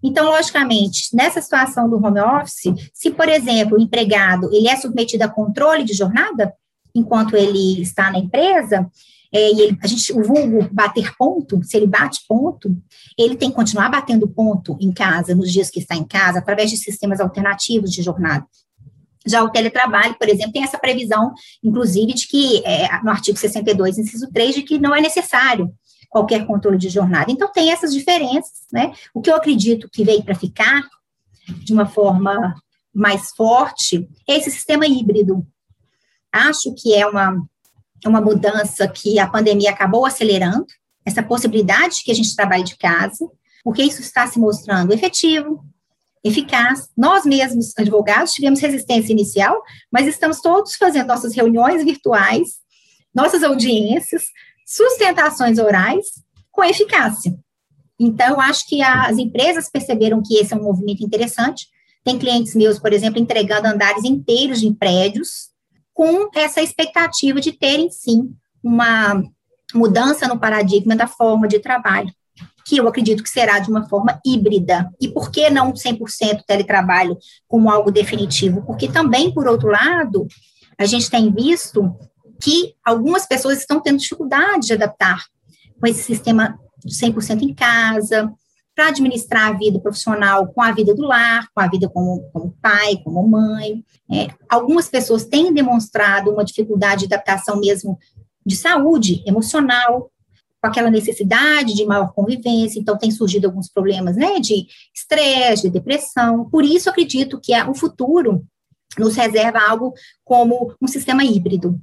Então, 0.03 0.25
logicamente, 0.25 1.15
nessa 1.15 1.41
situação 1.41 1.89
do 1.89 1.97
home 1.97 2.19
office, 2.19 2.73
se, 2.93 3.11
por 3.11 3.27
exemplo, 3.27 3.77
o 3.77 3.81
empregado 3.81 4.49
ele 4.53 4.67
é 4.67 4.75
submetido 4.75 5.23
a 5.23 5.27
controle 5.27 5.83
de 5.83 5.93
jornada, 5.93 6.53
enquanto 6.93 7.35
ele 7.35 7.81
está 7.81 8.11
na 8.11 8.19
empresa, 8.19 8.89
é, 9.35 9.51
e 9.51 9.61
ele, 9.61 9.77
a 9.83 9.87
gente, 9.87 10.13
o 10.13 10.23
vulgo 10.23 10.65
bater 10.71 11.13
ponto, 11.17 11.61
se 11.61 11.75
ele 11.75 11.85
bate 11.85 12.21
ponto, 12.25 12.73
ele 13.17 13.35
tem 13.35 13.49
que 13.49 13.55
continuar 13.55 13.89
batendo 13.89 14.29
ponto 14.29 14.77
em 14.79 14.93
casa, 14.93 15.35
nos 15.35 15.51
dias 15.51 15.69
que 15.69 15.81
está 15.81 15.93
em 15.93 16.05
casa, 16.05 16.39
através 16.39 16.71
de 16.71 16.77
sistemas 16.77 17.19
alternativos 17.19 17.91
de 17.91 18.01
jornada. 18.01 18.47
Já 19.27 19.43
o 19.43 19.49
teletrabalho, 19.49 20.15
por 20.17 20.29
exemplo, 20.29 20.53
tem 20.53 20.63
essa 20.63 20.77
previsão, 20.77 21.33
inclusive, 21.61 22.13
de 22.13 22.27
que, 22.29 22.65
é, 22.65 22.87
no 23.03 23.09
artigo 23.09 23.37
62, 23.37 23.97
inciso 23.97 24.31
3, 24.31 24.55
de 24.55 24.61
que 24.61 24.79
não 24.79 24.95
é 24.95 25.01
necessário 25.01 25.69
qualquer 26.09 26.47
controle 26.47 26.77
de 26.77 26.87
jornada. 26.87 27.29
Então, 27.29 27.51
tem 27.51 27.73
essas 27.73 27.93
diferenças, 27.93 28.61
né? 28.71 28.93
O 29.13 29.19
que 29.19 29.29
eu 29.29 29.35
acredito 29.35 29.89
que 29.91 30.05
veio 30.05 30.23
para 30.23 30.35
ficar, 30.35 30.81
de 31.45 31.73
uma 31.73 31.85
forma 31.85 32.55
mais 32.93 33.31
forte, 33.35 34.07
é 34.29 34.37
esse 34.37 34.49
sistema 34.49 34.87
híbrido. 34.87 35.45
Acho 36.31 36.73
que 36.73 36.93
é 36.95 37.05
uma, 37.05 37.45
uma 38.05 38.21
mudança 38.21 38.87
que 38.87 39.19
a 39.19 39.27
pandemia 39.27 39.71
acabou 39.71 40.05
acelerando, 40.05 40.67
essa 41.05 41.23
possibilidade 41.23 41.97
de 41.97 42.03
que 42.03 42.11
a 42.11 42.15
gente 42.15 42.35
trabalhe 42.35 42.63
de 42.63 42.77
casa, 42.77 43.29
porque 43.63 43.83
isso 43.83 44.01
está 44.01 44.27
se 44.27 44.39
mostrando 44.39 44.93
efetivo, 44.93 45.63
eficaz. 46.23 46.89
Nós 46.97 47.23
mesmos, 47.23 47.73
advogados, 47.77 48.33
tivemos 48.33 48.59
resistência 48.59 49.11
inicial, 49.11 49.61
mas 49.91 50.07
estamos 50.07 50.41
todos 50.41 50.75
fazendo 50.75 51.07
nossas 51.07 51.35
reuniões 51.35 51.83
virtuais, 51.83 52.59
nossas 53.13 53.43
audiências, 53.43 54.23
sustentações 54.65 55.59
orais 55.59 56.05
com 56.51 56.63
eficácia. 56.63 57.37
Então, 57.99 58.41
acho 58.41 58.67
que 58.67 58.81
as 58.81 59.17
empresas 59.17 59.69
perceberam 59.69 60.21
que 60.21 60.35
esse 60.37 60.53
é 60.53 60.57
um 60.57 60.63
movimento 60.63 61.03
interessante. 61.03 61.67
Tem 62.03 62.19
clientes 62.19 62.55
meus, 62.55 62.77
por 62.79 62.91
exemplo, 62.91 63.21
entregando 63.21 63.67
andares 63.67 64.03
inteiros 64.03 64.59
de 64.59 64.73
prédios, 64.73 65.49
com 65.95 66.29
essa 66.35 66.61
expectativa 66.61 67.39
de 67.41 67.53
terem, 67.53 67.89
sim, 67.89 68.35
uma 68.61 69.23
mudança 69.73 70.27
no 70.27 70.37
paradigma 70.37 70.95
da 70.95 71.07
forma 71.07 71.47
de 71.47 71.57
trabalho 71.57 72.13
que 72.65 72.77
eu 72.77 72.87
acredito 72.87 73.21
que 73.21 73.29
será 73.29 73.59
de 73.59 73.69
uma 73.69 73.87
forma 73.87 74.19
híbrida. 74.25 74.91
E 74.99 75.07
por 75.07 75.29
que 75.29 75.49
não 75.51 75.71
100% 75.71 76.41
teletrabalho 76.47 77.15
como 77.47 77.69
algo 77.69 77.91
definitivo? 77.91 78.63
Porque 78.63 78.87
também, 78.87 79.31
por 79.31 79.47
outro 79.47 79.69
lado, 79.69 80.27
a 80.77 80.85
gente 80.85 81.09
tem 81.09 81.31
visto 81.31 81.95
que 82.41 82.73
algumas 82.83 83.27
pessoas 83.27 83.59
estão 83.59 83.79
tendo 83.79 83.99
dificuldade 83.99 84.67
de 84.67 84.73
adaptar 84.73 85.23
com 85.79 85.87
esse 85.87 86.01
sistema 86.01 86.59
100% 86.87 87.43
em 87.43 87.53
casa, 87.53 88.33
para 88.75 88.89
administrar 88.89 89.47
a 89.47 89.53
vida 89.53 89.79
profissional 89.79 90.47
com 90.47 90.61
a 90.61 90.71
vida 90.73 90.93
do 90.93 91.03
lar, 91.03 91.47
com 91.53 91.61
a 91.61 91.67
vida 91.67 91.87
como, 91.87 92.29
como 92.33 92.55
pai, 92.61 92.97
como 93.03 93.25
mãe. 93.25 93.83
É, 94.11 94.27
algumas 94.49 94.89
pessoas 94.89 95.25
têm 95.25 95.53
demonstrado 95.53 96.29
uma 96.31 96.43
dificuldade 96.43 97.07
de 97.07 97.13
adaptação 97.13 97.59
mesmo 97.59 97.97
de 98.45 98.55
saúde 98.55 99.23
emocional, 99.25 100.11
com 100.61 100.67
aquela 100.67 100.91
necessidade 100.91 101.73
de 101.73 101.85
maior 101.85 102.11
convivência, 102.13 102.79
então 102.79 102.97
tem 102.97 103.11
surgido 103.11 103.47
alguns 103.47 103.69
problemas, 103.69 104.15
né, 104.15 104.39
de 104.39 104.67
estresse, 104.93 105.63
de 105.63 105.69
depressão. 105.69 106.49
Por 106.49 106.63
isso 106.63 106.89
acredito 106.89 107.39
que 107.39 107.53
o 107.63 107.73
futuro 107.73 108.45
nos 108.97 109.15
reserva 109.15 109.59
algo 109.59 109.93
como 110.23 110.73
um 110.81 110.87
sistema 110.87 111.23
híbrido. 111.23 111.79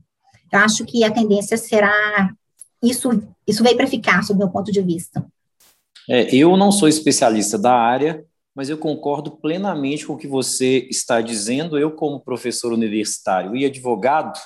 Eu 0.52 0.58
acho 0.58 0.84
que 0.84 1.02
a 1.04 1.10
tendência 1.10 1.56
será 1.56 2.32
isso, 2.82 3.22
isso 3.46 3.62
veio 3.62 3.76
para 3.76 3.86
ficar, 3.86 4.22
sob 4.22 4.38
meu 4.38 4.50
ponto 4.50 4.70
de 4.70 4.82
vista. 4.82 5.24
É, 6.08 6.34
eu 6.34 6.56
não 6.56 6.72
sou 6.72 6.88
especialista 6.88 7.58
da 7.58 7.74
área, 7.74 8.24
mas 8.54 8.68
eu 8.68 8.76
concordo 8.76 9.30
plenamente 9.30 10.06
com 10.06 10.14
o 10.14 10.18
que 10.18 10.26
você 10.26 10.86
está 10.90 11.20
dizendo. 11.20 11.78
Eu, 11.78 11.92
como 11.92 12.20
professor 12.20 12.72
universitário 12.72 13.56
e 13.56 13.64
advogado, 13.64 14.38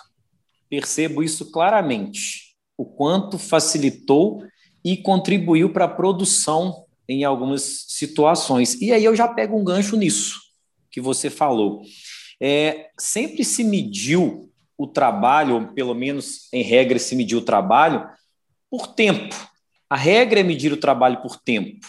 percebo 0.69 1.23
isso 1.23 1.51
claramente 1.51 2.55
o 2.77 2.85
quanto 2.85 3.39
facilitou 3.39 4.45
e 4.85 4.97
contribuiu 4.97 5.73
para 5.73 5.87
a 5.87 5.89
produção 5.89 6.85
em 7.09 7.25
algumas 7.25 7.87
situações. 7.89 8.81
E 8.81 8.93
aí 8.93 9.05
eu 9.05 9.17
já 9.17 9.27
pego 9.27 9.59
um 9.59 9.65
gancho 9.65 9.97
nisso 9.97 10.41
que 10.91 11.01
você 11.01 11.31
falou. 11.31 11.83
É, 12.41 12.91
sempre 12.99 13.45
se 13.45 13.65
mediu 13.65 14.51
o 14.79 14.87
trabalho, 14.87 15.55
ou 15.55 15.67
pelo 15.69 15.95
menos 15.95 16.53
em 16.53 16.63
regra 16.63 16.99
se 16.99 17.17
mediu 17.17 17.39
o 17.39 17.45
trabalho, 17.45 18.07
por 18.71 18.89
tempo. 18.89 19.35
A 19.88 19.97
regra 19.97 20.40
é 20.40 20.43
medir 20.43 20.73
o 20.73 20.76
trabalho 20.76 21.21
por 21.23 21.37
tempo. 21.37 21.87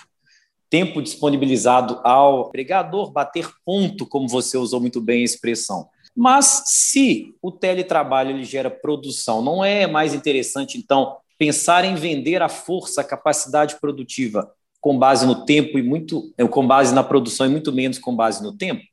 Tempo 0.69 1.01
disponibilizado 1.01 1.99
ao 2.03 2.47
empregador 2.47 3.11
bater 3.11 3.49
ponto, 3.65 4.05
como 4.05 4.27
você 4.27 4.57
usou 4.57 4.79
muito 4.79 5.01
bem 5.01 5.21
a 5.21 5.25
expressão. 5.25 5.87
Mas 6.15 6.63
se 6.65 7.35
o 7.41 7.51
teletrabalho 7.51 8.31
ele 8.31 8.43
gera 8.43 8.69
produção, 8.69 9.41
não 9.41 9.63
é 9.63 9.87
mais 9.87 10.13
interessante, 10.13 10.77
então, 10.77 11.17
pensar 11.37 11.85
em 11.85 11.95
vender 11.95 12.41
a 12.41 12.49
força, 12.49 13.01
a 13.01 13.03
capacidade 13.03 13.79
produtiva 13.79 14.51
com 14.81 14.97
base 14.97 15.25
no 15.25 15.45
tempo 15.45 15.77
e 15.77 15.83
muito, 15.83 16.33
eh, 16.37 16.47
com 16.47 16.65
base 16.65 16.93
na 16.93 17.03
produção 17.03 17.45
e 17.45 17.49
muito 17.49 17.71
menos 17.71 17.99
com 17.99 18.15
base 18.15 18.41
no 18.43 18.51
tempo? 18.51 18.83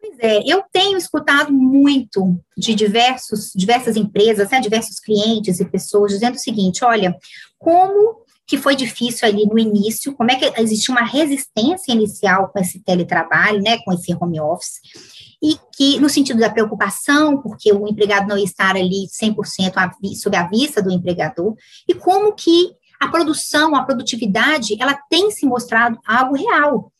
Pois 0.00 0.16
é, 0.18 0.42
eu 0.46 0.62
tenho 0.72 0.96
escutado 0.96 1.52
muito 1.52 2.38
de 2.56 2.74
diversos, 2.74 3.52
diversas 3.54 3.96
empresas, 3.96 4.50
né, 4.50 4.60
diversos 4.60 4.98
clientes 4.98 5.60
e 5.60 5.64
pessoas 5.64 6.12
dizendo 6.12 6.36
o 6.36 6.38
seguinte: 6.38 6.84
olha, 6.84 7.16
como 7.60 8.24
que 8.46 8.58
foi 8.58 8.74
difícil 8.74 9.28
ali 9.28 9.46
no 9.46 9.56
início, 9.58 10.12
como 10.14 10.30
é 10.32 10.34
que 10.34 10.60
existe 10.60 10.90
uma 10.90 11.04
resistência 11.04 11.92
inicial 11.92 12.48
com 12.48 12.58
esse 12.58 12.82
teletrabalho, 12.82 13.62
né, 13.62 13.78
com 13.84 13.92
esse 13.92 14.12
home 14.12 14.40
office, 14.40 14.80
e 15.40 15.56
que, 15.76 16.00
no 16.00 16.08
sentido 16.08 16.40
da 16.40 16.50
preocupação, 16.50 17.40
porque 17.40 17.72
o 17.72 17.86
empregado 17.86 18.26
não 18.26 18.36
ia 18.36 18.44
estar 18.44 18.74
ali 18.74 19.06
100% 19.06 20.16
sob 20.16 20.36
a 20.36 20.48
vista 20.48 20.82
do 20.82 20.90
empregador, 20.90 21.54
e 21.86 21.94
como 21.94 22.32
que 22.32 22.72
a 22.98 23.08
produção, 23.08 23.76
a 23.76 23.84
produtividade, 23.84 24.76
ela 24.80 24.98
tem 25.08 25.30
se 25.30 25.46
mostrado 25.46 25.98
algo 26.04 26.34
real. 26.34 26.92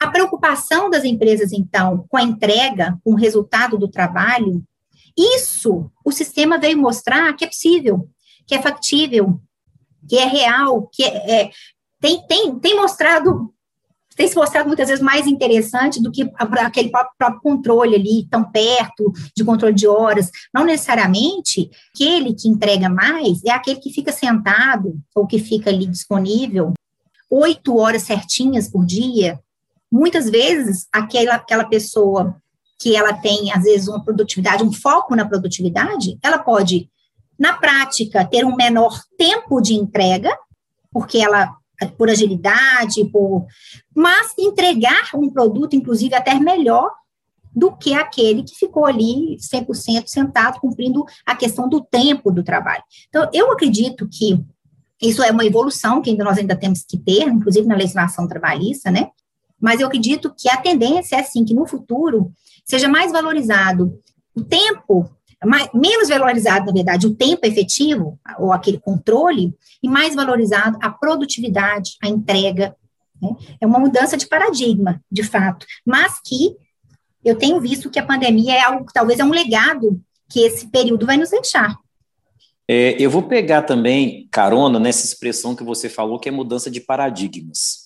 A 0.00 0.10
preocupação 0.10 0.90
das 0.90 1.04
empresas, 1.04 1.52
então, 1.52 2.04
com 2.08 2.16
a 2.16 2.22
entrega, 2.22 2.98
com 3.04 3.12
o 3.12 3.16
resultado 3.16 3.78
do 3.78 3.88
trabalho, 3.88 4.64
isso 5.16 5.90
o 6.04 6.10
sistema 6.10 6.58
veio 6.58 6.76
mostrar 6.76 7.32
que 7.34 7.44
é 7.44 7.48
possível, 7.48 8.08
que 8.46 8.54
é 8.54 8.60
factível, 8.60 9.40
que 10.08 10.16
é 10.16 10.24
real, 10.24 10.88
que 10.92 11.04
é, 11.04 11.42
é 11.42 11.50
tem, 12.00 12.26
tem, 12.26 12.58
tem 12.58 12.76
mostrado 12.76 13.52
tem 14.14 14.28
se 14.28 14.36
mostrado 14.36 14.68
muitas 14.68 14.88
vezes 14.88 15.02
mais 15.02 15.26
interessante 15.26 16.02
do 16.02 16.12
que 16.12 16.30
aquele 16.36 16.90
próprio 16.90 17.40
controle 17.40 17.94
ali, 17.94 18.28
tão 18.30 18.44
perto, 18.44 19.10
de 19.34 19.42
controle 19.42 19.74
de 19.74 19.88
horas. 19.88 20.30
Não 20.52 20.66
necessariamente 20.66 21.70
aquele 21.94 22.34
que 22.34 22.46
entrega 22.46 22.90
mais 22.90 23.42
é 23.42 23.50
aquele 23.50 23.80
que 23.80 23.90
fica 23.90 24.12
sentado 24.12 25.00
ou 25.14 25.26
que 25.26 25.38
fica 25.38 25.70
ali 25.70 25.86
disponível 25.86 26.74
oito 27.32 27.78
horas 27.78 28.02
certinhas 28.02 28.68
por 28.68 28.84
dia. 28.84 29.40
Muitas 29.90 30.28
vezes, 30.28 30.86
aquela, 30.92 31.36
aquela 31.36 31.64
pessoa 31.64 32.36
que 32.78 32.94
ela 32.94 33.14
tem, 33.14 33.50
às 33.52 33.62
vezes, 33.62 33.88
uma 33.88 34.04
produtividade, 34.04 34.62
um 34.62 34.72
foco 34.72 35.16
na 35.16 35.26
produtividade, 35.26 36.18
ela 36.22 36.38
pode, 36.38 36.90
na 37.38 37.54
prática, 37.54 38.24
ter 38.24 38.44
um 38.44 38.54
menor 38.54 39.00
tempo 39.16 39.60
de 39.60 39.74
entrega, 39.74 40.30
porque 40.90 41.18
ela 41.18 41.56
por 41.96 42.08
agilidade, 42.08 43.04
por, 43.06 43.44
mas 43.94 44.32
entregar 44.38 45.10
um 45.14 45.28
produto, 45.28 45.74
inclusive, 45.74 46.14
até 46.14 46.34
melhor 46.38 46.92
do 47.54 47.76
que 47.76 47.92
aquele 47.92 48.42
que 48.42 48.54
ficou 48.54 48.86
ali 48.86 49.36
100% 49.36 50.06
sentado, 50.06 50.60
cumprindo 50.60 51.04
a 51.26 51.34
questão 51.34 51.68
do 51.68 51.82
tempo 51.82 52.30
do 52.30 52.42
trabalho. 52.42 52.82
Então, 53.08 53.28
eu 53.32 53.50
acredito 53.52 54.08
que 54.08 54.42
isso 55.00 55.22
é 55.22 55.30
uma 55.30 55.44
evolução 55.44 56.00
que 56.00 56.10
ainda 56.10 56.24
nós 56.24 56.38
ainda 56.38 56.56
temos 56.56 56.84
que 56.84 56.96
ter, 56.96 57.24
inclusive 57.24 57.66
na 57.66 57.74
legislação 57.74 58.26
trabalhista, 58.28 58.90
né? 58.90 59.10
Mas 59.60 59.80
eu 59.80 59.86
acredito 59.86 60.34
que 60.36 60.48
a 60.48 60.56
tendência 60.56 61.16
é, 61.16 61.20
assim, 61.20 61.44
que 61.44 61.54
no 61.54 61.66
futuro 61.66 62.32
seja 62.64 62.88
mais 62.88 63.12
valorizado 63.12 63.98
o 64.34 64.42
tempo 64.42 65.10
mais, 65.46 65.68
menos 65.74 66.08
valorizado, 66.08 66.66
na 66.66 66.72
verdade, 66.72 67.06
o 67.06 67.14
tempo 67.14 67.46
efetivo, 67.46 68.18
ou 68.38 68.52
aquele 68.52 68.78
controle, 68.78 69.54
e 69.82 69.88
mais 69.88 70.14
valorizado 70.14 70.78
a 70.80 70.90
produtividade, 70.90 71.96
a 72.02 72.08
entrega. 72.08 72.76
Né? 73.20 73.30
É 73.60 73.66
uma 73.66 73.78
mudança 73.78 74.16
de 74.16 74.26
paradigma, 74.26 75.02
de 75.10 75.22
fato, 75.22 75.66
mas 75.84 76.20
que 76.24 76.56
eu 77.24 77.36
tenho 77.36 77.60
visto 77.60 77.90
que 77.90 77.98
a 77.98 78.06
pandemia 78.06 78.54
é 78.54 78.60
algo 78.62 78.86
que 78.86 78.92
talvez 78.92 79.18
é 79.18 79.24
um 79.24 79.30
legado 79.30 80.00
que 80.28 80.40
esse 80.40 80.66
período 80.68 81.06
vai 81.06 81.16
nos 81.16 81.30
deixar. 81.30 81.76
É, 82.68 82.96
eu 82.98 83.10
vou 83.10 83.24
pegar 83.24 83.62
também 83.62 84.28
carona 84.30 84.78
nessa 84.78 85.04
expressão 85.04 85.54
que 85.54 85.64
você 85.64 85.88
falou, 85.88 86.18
que 86.18 86.28
é 86.28 86.32
mudança 86.32 86.70
de 86.70 86.80
paradigmas. 86.80 87.82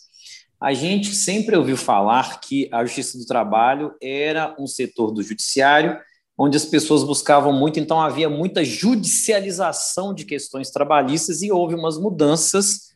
A 0.61 0.73
gente 0.73 1.15
sempre 1.15 1.57
ouviu 1.57 1.77
falar 1.77 2.41
que 2.41 2.69
a 2.73 2.85
justiça 2.85 3.19
do 3.19 3.27
trabalho 3.27 3.95
era 4.03 4.55
um 4.59 4.67
setor 4.67 5.13
do 5.13 5.23
judiciário 5.23 5.99
onde 6.39 6.57
as 6.57 6.65
pessoas 6.65 7.03
buscavam 7.03 7.53
muito, 7.53 7.81
então 7.81 8.01
havia 8.01 8.29
muita 8.29 8.65
judicialização 8.65 10.13
de 10.13 10.25
questões 10.25 10.71
trabalhistas 10.71 11.43
e 11.43 11.51
houve 11.51 11.75
umas 11.75 11.99
mudanças 11.99 12.95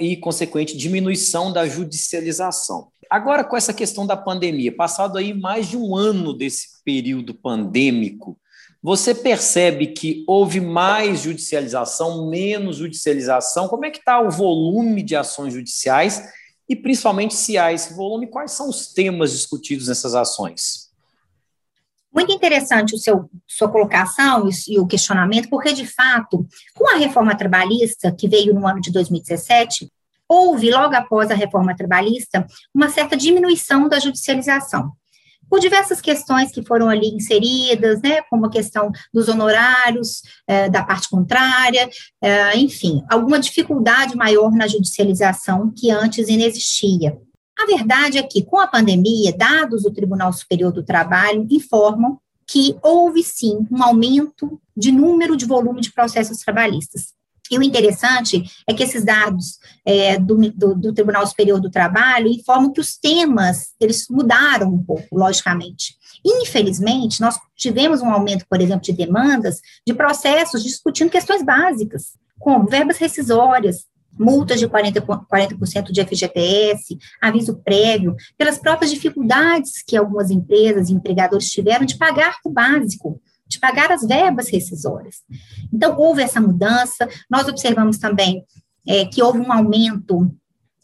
e 0.00 0.16
consequente 0.16 0.76
diminuição 0.76 1.52
da 1.52 1.66
judicialização. 1.66 2.88
Agora, 3.08 3.44
com 3.44 3.56
essa 3.56 3.72
questão 3.72 4.06
da 4.06 4.16
pandemia, 4.16 4.74
passado 4.74 5.16
aí 5.16 5.32
mais 5.32 5.68
de 5.68 5.76
um 5.76 5.94
ano 5.96 6.32
desse 6.32 6.82
período 6.84 7.34
pandêmico, 7.34 8.38
Você 8.82 9.14
percebe 9.14 9.88
que 9.88 10.24
houve 10.26 10.60
mais 10.60 11.20
judicialização, 11.20 12.28
menos 12.28 12.78
judicialização? 12.78 13.68
Como 13.68 13.84
é 13.84 13.90
que 13.90 13.98
está 13.98 14.20
o 14.20 14.28
volume 14.28 15.04
de 15.04 15.14
ações 15.14 15.54
judiciais? 15.54 16.20
E 16.68 16.74
principalmente, 16.74 17.32
se 17.34 17.56
há 17.56 17.72
esse 17.72 17.94
volume, 17.94 18.26
quais 18.26 18.50
são 18.50 18.68
os 18.68 18.88
temas 18.92 19.30
discutidos 19.30 19.86
nessas 19.86 20.16
ações? 20.16 20.90
Muito 22.14 22.32
interessante 22.32 22.94
o 22.94 22.98
seu 22.98 23.30
sua 23.46 23.68
colocação 23.68 24.48
e 24.68 24.78
o 24.78 24.86
questionamento, 24.86 25.48
porque 25.48 25.72
de 25.72 25.86
fato, 25.86 26.46
com 26.74 26.88
a 26.94 26.98
reforma 26.98 27.34
trabalhista 27.34 28.12
que 28.12 28.28
veio 28.28 28.54
no 28.54 28.66
ano 28.66 28.80
de 28.80 28.90
2017, 28.90 29.90
houve 30.28 30.70
logo 30.70 30.94
após 30.94 31.30
a 31.30 31.34
reforma 31.34 31.76
trabalhista 31.76 32.46
uma 32.74 32.88
certa 32.88 33.16
diminuição 33.16 33.88
da 33.88 33.98
judicialização 33.98 34.92
por 35.52 35.60
diversas 35.60 36.00
questões 36.00 36.50
que 36.50 36.64
foram 36.64 36.88
ali 36.88 37.08
inseridas, 37.08 38.00
né, 38.00 38.22
como 38.30 38.46
a 38.46 38.50
questão 38.50 38.90
dos 39.12 39.28
honorários 39.28 40.22
é, 40.46 40.70
da 40.70 40.82
parte 40.82 41.10
contrária, 41.10 41.90
é, 42.22 42.56
enfim, 42.56 43.04
alguma 43.10 43.38
dificuldade 43.38 44.16
maior 44.16 44.50
na 44.50 44.66
judicialização 44.66 45.70
que 45.76 45.90
antes 45.90 46.26
inexistia. 46.30 47.18
A 47.62 47.66
verdade 47.66 48.18
é 48.18 48.22
que, 48.24 48.42
com 48.42 48.58
a 48.58 48.66
pandemia, 48.66 49.36
dados 49.36 49.84
do 49.84 49.92
Tribunal 49.92 50.32
Superior 50.32 50.72
do 50.72 50.82
Trabalho 50.82 51.46
informam 51.48 52.18
que 52.44 52.76
houve 52.82 53.22
sim 53.22 53.64
um 53.70 53.80
aumento 53.84 54.60
de 54.76 54.90
número 54.90 55.36
de 55.36 55.46
volume 55.46 55.80
de 55.80 55.92
processos 55.92 56.38
trabalhistas. 56.38 57.14
E 57.48 57.56
o 57.56 57.62
interessante 57.62 58.42
é 58.66 58.74
que 58.74 58.82
esses 58.82 59.04
dados 59.04 59.60
é, 59.86 60.18
do, 60.18 60.36
do, 60.50 60.74
do, 60.74 60.92
Tribunal 60.92 61.24
Superior 61.24 61.60
do 61.60 61.70
Trabalho 61.70 62.26
informam 62.26 62.72
que 62.72 62.80
os 62.80 62.96
temas, 62.96 63.74
eles 63.78 64.06
mudaram 64.10 64.68
um 64.68 64.82
pouco, 64.82 65.16
logicamente. 65.16 65.94
Infelizmente, 66.24 67.20
nós 67.20 67.38
tivemos 67.54 68.00
um 68.00 68.10
aumento, 68.10 68.44
por 68.48 68.60
exemplo, 68.60 68.82
de 68.82 68.92
demandas 68.92 69.60
de 69.86 69.94
processos 69.94 70.64
discutindo 70.64 71.10
questões 71.10 71.44
básicas, 71.44 72.14
como 72.40 72.66
verbas 72.66 72.98
rescisórias, 72.98 73.86
multas 74.22 74.60
de 74.60 74.68
40%, 74.68 75.26
40 75.28 75.92
de 75.92 76.04
FGTS, 76.04 76.98
aviso 77.20 77.60
prévio, 77.64 78.14
pelas 78.38 78.58
próprias 78.58 78.90
dificuldades 78.90 79.82
que 79.86 79.96
algumas 79.96 80.30
empresas 80.30 80.88
e 80.88 80.94
empregadores 80.94 81.50
tiveram 81.50 81.84
de 81.84 81.98
pagar 81.98 82.36
o 82.44 82.50
básico 82.50 83.20
de 83.52 83.60
pagar 83.60 83.92
as 83.92 84.02
verbas 84.02 84.48
rescisórias. 84.48 85.16
Então, 85.72 85.94
houve 85.98 86.22
essa 86.22 86.40
mudança. 86.40 87.06
Nós 87.30 87.46
observamos 87.46 87.98
também 87.98 88.42
é, 88.88 89.04
que 89.04 89.22
houve 89.22 89.40
um 89.40 89.52
aumento 89.52 90.34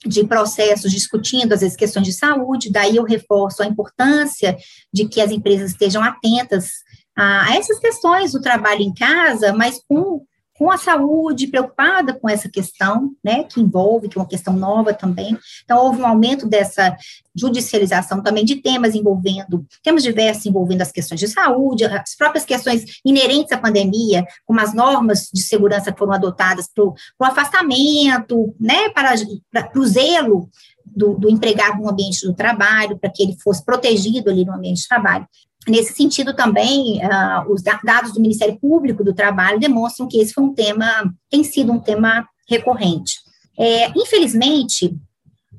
de 0.07 0.25
processos 0.25 0.92
discutindo, 0.92 1.52
às 1.52 1.61
vezes, 1.61 1.76
questões 1.76 2.07
de 2.07 2.12
saúde, 2.12 2.71
daí 2.71 2.97
eu 2.97 3.04
reforço 3.04 3.62
a 3.62 3.66
importância 3.66 4.57
de 4.92 5.09
que 5.09 5.21
as 5.21 5.33
empresas 5.33 5.73
estejam 5.73 6.02
atentas 6.02 6.71
a, 7.16 7.50
a 7.50 7.57
essas 7.57 7.80
questões 7.80 8.33
do 8.33 8.40
trabalho 8.40 8.83
em 8.83 8.95
casa, 8.95 9.52
mas 9.52 9.80
com 9.88 10.25
com 10.58 10.70
a 10.70 10.76
saúde, 10.76 11.46
preocupada 11.46 12.12
com 12.12 12.28
essa 12.28 12.48
questão, 12.48 13.12
né, 13.24 13.44
que 13.44 13.60
envolve, 13.60 14.08
que 14.08 14.18
é 14.18 14.20
uma 14.20 14.28
questão 14.28 14.52
nova 14.54 14.92
também. 14.92 15.38
Então, 15.64 15.78
houve 15.78 16.02
um 16.02 16.06
aumento 16.06 16.48
dessa 16.48 16.96
judicialização 17.34 18.20
também 18.20 18.44
de 18.44 18.56
temas 18.56 18.96
envolvendo, 18.96 19.64
temas 19.82 20.02
diversos 20.02 20.44
envolvendo 20.46 20.82
as 20.82 20.90
questões 20.90 21.20
de 21.20 21.28
saúde, 21.28 21.84
as 21.84 22.16
próprias 22.16 22.44
questões 22.44 23.00
inerentes 23.04 23.52
à 23.52 23.58
pandemia, 23.58 24.26
como 24.44 24.60
as 24.60 24.74
normas 24.74 25.28
de 25.32 25.40
segurança 25.40 25.92
que 25.92 25.98
foram 25.98 26.12
adotadas 26.12 26.68
para 26.74 26.84
o 26.84 26.94
afastamento, 27.22 28.52
né, 28.58 28.88
para, 28.90 29.14
para 29.52 29.70
o 29.78 29.86
zelo 29.86 30.50
do, 30.84 31.14
do 31.14 31.30
empregado 31.30 31.80
no 31.80 31.88
ambiente 31.88 32.26
do 32.26 32.34
trabalho, 32.34 32.98
para 32.98 33.10
que 33.10 33.22
ele 33.22 33.36
fosse 33.40 33.64
protegido 33.64 34.28
ali 34.28 34.44
no 34.44 34.54
ambiente 34.54 34.82
de 34.82 34.88
trabalho. 34.88 35.26
Nesse 35.66 35.92
sentido, 35.92 36.34
também, 36.34 36.98
uh, 37.04 37.52
os 37.52 37.62
dados 37.62 38.12
do 38.12 38.20
Ministério 38.20 38.58
Público 38.58 39.04
do 39.04 39.14
Trabalho 39.14 39.60
demonstram 39.60 40.08
que 40.08 40.18
esse 40.18 40.32
foi 40.32 40.44
um 40.44 40.54
tema, 40.54 41.12
tem 41.28 41.42
sido 41.44 41.72
um 41.72 41.80
tema 41.80 42.26
recorrente. 42.48 43.16
É, 43.59 43.88
infelizmente, 43.90 44.96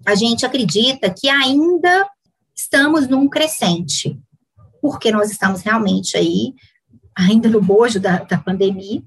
a 0.06 0.15
gente 0.15 0.45
acredita 0.45 1.13
que 1.15 1.30
ainda 1.30 2.08
estamos 2.56 3.08
num 3.08 3.28
crescente, 3.28 4.17
porque 4.82 5.12
nós 5.12 5.30
estamos 5.30 5.62
realmente 5.62 6.17
aí, 6.17 6.54
ainda 7.15 7.50
no 7.50 7.62
bojo 7.62 8.00
da, 8.00 8.17
da 8.19 8.38
pandemia. 8.38 9.04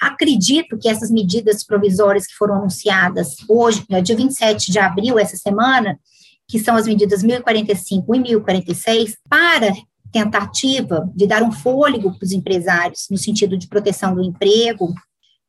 Acredito 0.00 0.78
que 0.78 0.88
essas 0.88 1.10
medidas 1.10 1.64
provisórias 1.64 2.26
que 2.26 2.34
foram 2.34 2.56
anunciadas 2.56 3.36
hoje, 3.48 3.84
né, 3.88 4.00
dia 4.00 4.16
27 4.16 4.70
de 4.70 4.78
abril, 4.78 5.18
essa 5.18 5.36
semana, 5.36 5.98
que 6.46 6.58
são 6.58 6.76
as 6.76 6.86
medidas 6.86 7.22
1045 7.22 8.14
e 8.14 8.20
1046, 8.20 9.16
para 9.28 9.72
tentativa 10.12 11.10
de 11.14 11.26
dar 11.26 11.42
um 11.42 11.52
fôlego 11.52 12.16
para 12.16 12.24
os 12.24 12.32
empresários 12.32 13.06
no 13.10 13.18
sentido 13.18 13.56
de 13.56 13.68
proteção 13.68 14.14
do 14.14 14.22
emprego, 14.22 14.94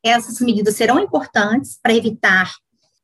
essas 0.04 0.40
medidas 0.40 0.76
serão 0.76 1.00
importantes 1.00 1.80
para 1.82 1.94
evitar 1.94 2.52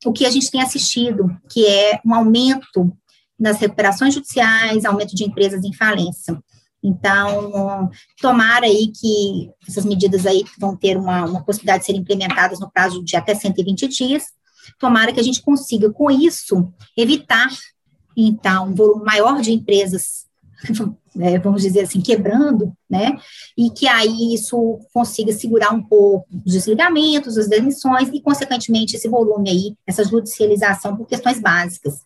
o 0.04 0.12
que 0.12 0.26
a 0.26 0.30
gente 0.30 0.50
tem 0.50 0.62
assistido, 0.62 1.28
que 1.50 1.66
é 1.66 2.00
um 2.04 2.14
aumento 2.14 2.92
nas 3.38 3.58
recuperações 3.58 4.14
judiciais, 4.14 4.84
aumento 4.84 5.14
de 5.14 5.24
empresas 5.24 5.64
em 5.64 5.72
falência. 5.72 6.38
Então, 6.82 7.90
tomara 8.20 8.66
aí 8.66 8.92
que 8.92 9.50
essas 9.68 9.84
medidas 9.84 10.24
aí 10.24 10.44
vão 10.58 10.76
ter 10.76 10.96
uma, 10.96 11.24
uma 11.24 11.44
possibilidade 11.44 11.80
de 11.80 11.86
serem 11.86 12.00
implementadas 12.00 12.60
no 12.60 12.70
prazo 12.70 13.02
de 13.02 13.16
até 13.16 13.34
120 13.34 13.88
dias, 13.88 14.24
tomara 14.78 15.12
que 15.12 15.20
a 15.20 15.22
gente 15.22 15.42
consiga, 15.42 15.90
com 15.90 16.10
isso, 16.10 16.72
evitar, 16.96 17.48
então, 18.16 18.68
um 18.68 18.74
volume 18.74 19.04
maior 19.04 19.40
de 19.40 19.52
empresas 19.52 20.26
vamos 21.42 21.62
dizer 21.62 21.82
assim, 21.82 22.00
quebrando, 22.00 22.72
né? 22.88 23.18
E 23.56 23.70
que 23.70 23.86
aí 23.88 24.34
isso 24.34 24.78
consiga 24.92 25.32
segurar 25.32 25.72
um 25.72 25.82
pouco 25.82 26.26
os 26.44 26.52
desligamentos, 26.52 27.36
as 27.38 27.48
demissões 27.48 28.08
e, 28.12 28.20
consequentemente, 28.20 28.96
esse 28.96 29.08
volume 29.08 29.50
aí, 29.50 29.74
essa 29.86 30.04
judicialização 30.04 30.96
por 30.96 31.06
questões 31.06 31.40
básicas. 31.40 32.00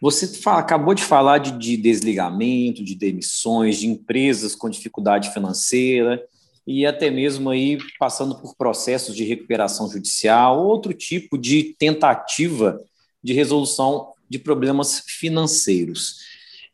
Você 0.00 0.26
fala, 0.26 0.60
acabou 0.60 0.94
de 0.94 1.04
falar 1.04 1.38
de, 1.38 1.58
de 1.58 1.76
desligamento, 1.76 2.82
de 2.82 2.94
demissões, 2.94 3.78
de 3.78 3.86
empresas 3.86 4.54
com 4.54 4.70
dificuldade 4.70 5.30
financeira 5.32 6.22
e 6.66 6.86
até 6.86 7.10
mesmo 7.10 7.50
aí 7.50 7.78
passando 7.98 8.34
por 8.40 8.56
processos 8.56 9.14
de 9.14 9.24
recuperação 9.24 9.90
judicial, 9.90 10.64
outro 10.64 10.94
tipo 10.94 11.36
de 11.36 11.74
tentativa 11.78 12.80
de 13.22 13.34
resolução 13.34 14.12
de 14.28 14.38
problemas 14.38 15.02
financeiros. 15.06 16.16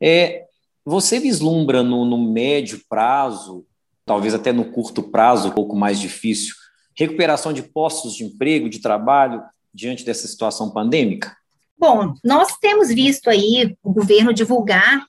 É, 0.00 0.45
você 0.86 1.18
vislumbra 1.18 1.82
no, 1.82 2.04
no 2.04 2.16
médio 2.16 2.80
prazo, 2.88 3.66
talvez 4.04 4.32
até 4.32 4.52
no 4.52 4.66
curto 4.66 5.02
prazo, 5.02 5.48
um 5.48 5.50
pouco 5.50 5.74
mais 5.74 5.98
difícil, 5.98 6.54
recuperação 6.96 7.52
de 7.52 7.60
postos 7.60 8.14
de 8.14 8.22
emprego, 8.22 8.70
de 8.70 8.78
trabalho, 8.78 9.42
diante 9.74 10.04
dessa 10.04 10.28
situação 10.28 10.70
pandêmica? 10.70 11.36
Bom, 11.76 12.14
nós 12.24 12.56
temos 12.58 12.88
visto 12.88 13.28
aí 13.28 13.76
o 13.82 13.92
governo 13.92 14.32
divulgar 14.32 15.04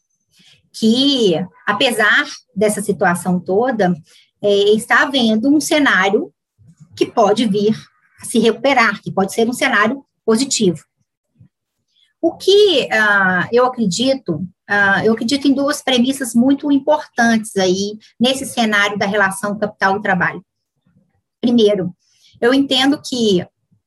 que, 0.74 1.36
apesar 1.66 2.26
dessa 2.56 2.82
situação 2.82 3.40
toda, 3.40 3.94
é, 4.42 4.50
está 4.72 5.04
havendo 5.04 5.56
um 5.56 5.62
cenário 5.62 6.34
que 6.96 7.06
pode 7.06 7.46
vir 7.46 7.76
a 8.20 8.26
se 8.26 8.40
recuperar, 8.40 9.00
que 9.02 9.12
pode 9.12 9.32
ser 9.32 9.48
um 9.48 9.54
cenário 9.54 10.04
positivo. 10.26 10.84
O 12.20 12.36
que 12.36 12.86
uh, 12.86 13.48
eu 13.52 13.66
acredito 13.66 14.44
Uh, 14.69 15.06
eu 15.06 15.13
acredito 15.13 15.47
em 15.47 15.53
duas 15.53 15.82
premissas 15.82 16.34
muito 16.34 16.71
importantes 16.71 17.56
aí 17.56 17.97
nesse 18.19 18.45
cenário 18.45 18.97
da 18.97 19.06
relação 19.06 19.58
capital 19.58 19.97
e 19.97 20.01
trabalho. 20.01 20.45
Primeiro, 21.39 21.95
eu 22.41 22.53
entendo 22.53 23.01
que 23.01 23.45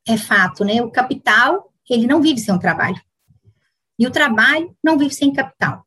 é 0.08 0.16
fato, 0.16 0.64
né? 0.64 0.80
O 0.82 0.90
capital 0.90 1.70
ele 1.90 2.06
não 2.06 2.22
vive 2.22 2.38
sem 2.38 2.54
o 2.54 2.58
trabalho 2.58 3.00
e 3.98 4.06
o 4.06 4.10
trabalho 4.10 4.74
não 4.82 4.96
vive 4.96 5.12
sem 5.12 5.32
capital. 5.32 5.84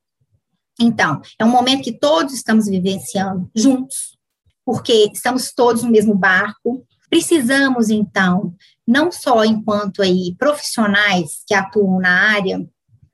Então, 0.80 1.22
é 1.40 1.46
um 1.46 1.50
momento 1.50 1.84
que 1.84 1.98
todos 1.98 2.34
estamos 2.34 2.68
vivenciando 2.68 3.50
juntos, 3.56 4.18
porque 4.66 5.10
estamos 5.14 5.54
todos 5.54 5.84
no 5.84 5.92
mesmo 5.92 6.14
barco. 6.14 6.86
Precisamos 7.10 7.90
então, 7.90 8.56
não 8.88 9.12
só 9.12 9.46
enquanto 9.46 10.02
aí 10.02 10.36
profissionais 10.38 11.44
que 11.48 11.54
atuam 11.54 12.00
na 12.00 12.32
área 12.32 12.68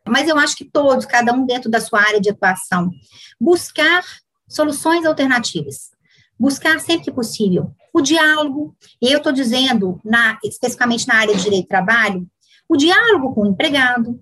mas 0.10 0.28
eu 0.28 0.38
acho 0.38 0.56
que 0.56 0.66
todos, 0.66 1.06
cada 1.06 1.34
um 1.34 1.46
dentro 1.46 1.70
da 1.70 1.80
sua 1.80 2.02
área 2.02 2.20
de 2.20 2.30
atuação, 2.30 2.92
buscar 3.40 4.04
soluções 4.48 5.06
alternativas, 5.06 5.92
buscar 6.40 6.80
sempre 6.80 7.06
que 7.06 7.12
possível 7.12 7.72
o 7.94 8.02
diálogo, 8.02 8.76
e 9.02 9.12
eu 9.12 9.18
estou 9.18 9.32
dizendo, 9.32 10.00
na, 10.04 10.38
especificamente 10.44 11.08
na 11.08 11.16
área 11.16 11.36
de 11.36 11.44
direito 11.44 11.66
do 11.66 11.70
trabalho, 11.70 12.28
o 12.68 12.78
diálogo 12.78 13.34
com 13.34 13.42
o 13.42 13.48
empregado, 13.48 14.22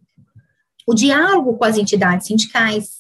o 0.87 0.93
diálogo 0.93 1.57
com 1.57 1.65
as 1.65 1.77
entidades 1.77 2.27
sindicais, 2.27 2.97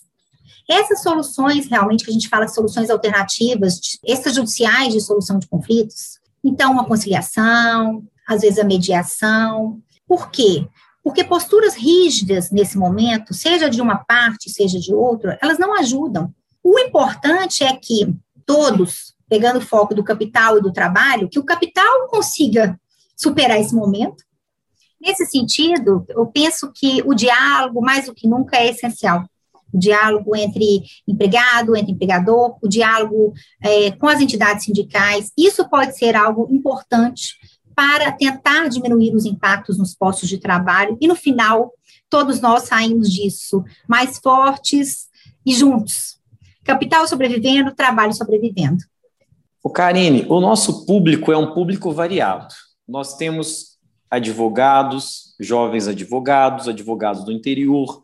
essas 0.69 1.01
soluções, 1.01 1.67
realmente, 1.67 2.03
que 2.03 2.11
a 2.11 2.13
gente 2.13 2.27
fala 2.27 2.45
de 2.45 2.53
soluções 2.53 2.89
alternativas, 2.89 3.79
extrajudiciais 4.05 4.93
de 4.93 4.99
solução 4.99 5.39
de 5.39 5.47
conflitos, 5.47 6.19
então, 6.43 6.79
a 6.79 6.85
conciliação, 6.85 8.03
às 8.27 8.41
vezes 8.41 8.59
a 8.59 8.63
mediação. 8.63 9.81
Por 10.07 10.29
quê? 10.31 10.67
Porque 11.07 11.23
posturas 11.23 11.73
rígidas 11.73 12.51
nesse 12.51 12.77
momento, 12.77 13.33
seja 13.33 13.69
de 13.69 13.81
uma 13.81 13.95
parte, 13.95 14.49
seja 14.49 14.77
de 14.77 14.93
outra, 14.93 15.39
elas 15.41 15.57
não 15.57 15.73
ajudam. 15.79 16.35
O 16.61 16.77
importante 16.79 17.63
é 17.63 17.73
que 17.77 18.13
todos, 18.45 19.15
pegando 19.29 19.59
o 19.59 19.65
foco 19.65 19.95
do 19.95 20.03
capital 20.03 20.57
e 20.57 20.61
do 20.61 20.73
trabalho, 20.73 21.29
que 21.29 21.39
o 21.39 21.45
capital 21.45 22.09
consiga 22.09 22.77
superar 23.15 23.57
esse 23.57 23.73
momento. 23.73 24.21
Nesse 24.99 25.25
sentido, 25.25 26.05
eu 26.09 26.25
penso 26.25 26.73
que 26.75 27.01
o 27.05 27.13
diálogo, 27.13 27.79
mais 27.79 28.07
do 28.07 28.13
que 28.13 28.27
nunca, 28.27 28.57
é 28.57 28.67
essencial. 28.71 29.23
O 29.73 29.79
diálogo 29.79 30.35
entre 30.35 30.83
empregado, 31.07 31.73
entre 31.77 31.93
empregador, 31.93 32.57
o 32.61 32.67
diálogo 32.67 33.31
é, 33.61 33.91
com 33.91 34.09
as 34.09 34.19
entidades 34.19 34.65
sindicais, 34.65 35.31
isso 35.37 35.69
pode 35.69 35.97
ser 35.97 36.17
algo 36.17 36.49
importante 36.51 37.37
para 37.77 38.11
tentar 38.11 38.69
diminuir 38.69 39.13
os 39.13 39.23
impactos 39.23 39.77
nos 39.77 39.93
postos 39.93 40.27
de 40.27 40.39
trabalho 40.39 40.97
e, 40.99 41.07
no 41.07 41.15
final, 41.15 41.71
todos 42.09 42.41
nós 42.41 42.63
saímos 42.63 43.07
disso 43.07 43.63
mais 43.87 44.17
fortes 44.17 45.07
e 45.45 45.53
juntos. 45.53 46.17
Capital 46.63 47.07
sobrevivendo, 47.07 47.75
trabalho 47.75 48.13
sobrevivendo. 48.13 48.83
O 49.63 49.69
Karine, 49.69 50.25
o 50.27 50.41
nosso 50.41 50.87
público 50.87 51.31
é 51.31 51.37
um 51.37 51.53
público 51.53 51.91
variado. 51.91 52.51
Nós 52.87 53.15
temos 53.15 53.77
advogados, 54.09 55.35
jovens 55.39 55.87
advogados, 55.87 56.67
advogados 56.67 57.23
do 57.23 57.31
interior, 57.31 58.01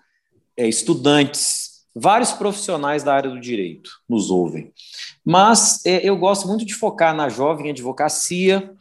é, 0.55 0.67
estudantes, 0.67 1.83
vários 1.95 2.31
profissionais 2.31 3.01
da 3.01 3.15
área 3.15 3.31
do 3.31 3.41
direito 3.41 3.89
nos 4.07 4.29
ouvem. 4.29 4.71
Mas 5.25 5.83
é, 5.83 6.07
eu 6.07 6.15
gosto 6.15 6.47
muito 6.47 6.63
de 6.63 6.75
focar 6.75 7.15
na 7.15 7.27
jovem 7.27 7.71
advocacia 7.71 8.71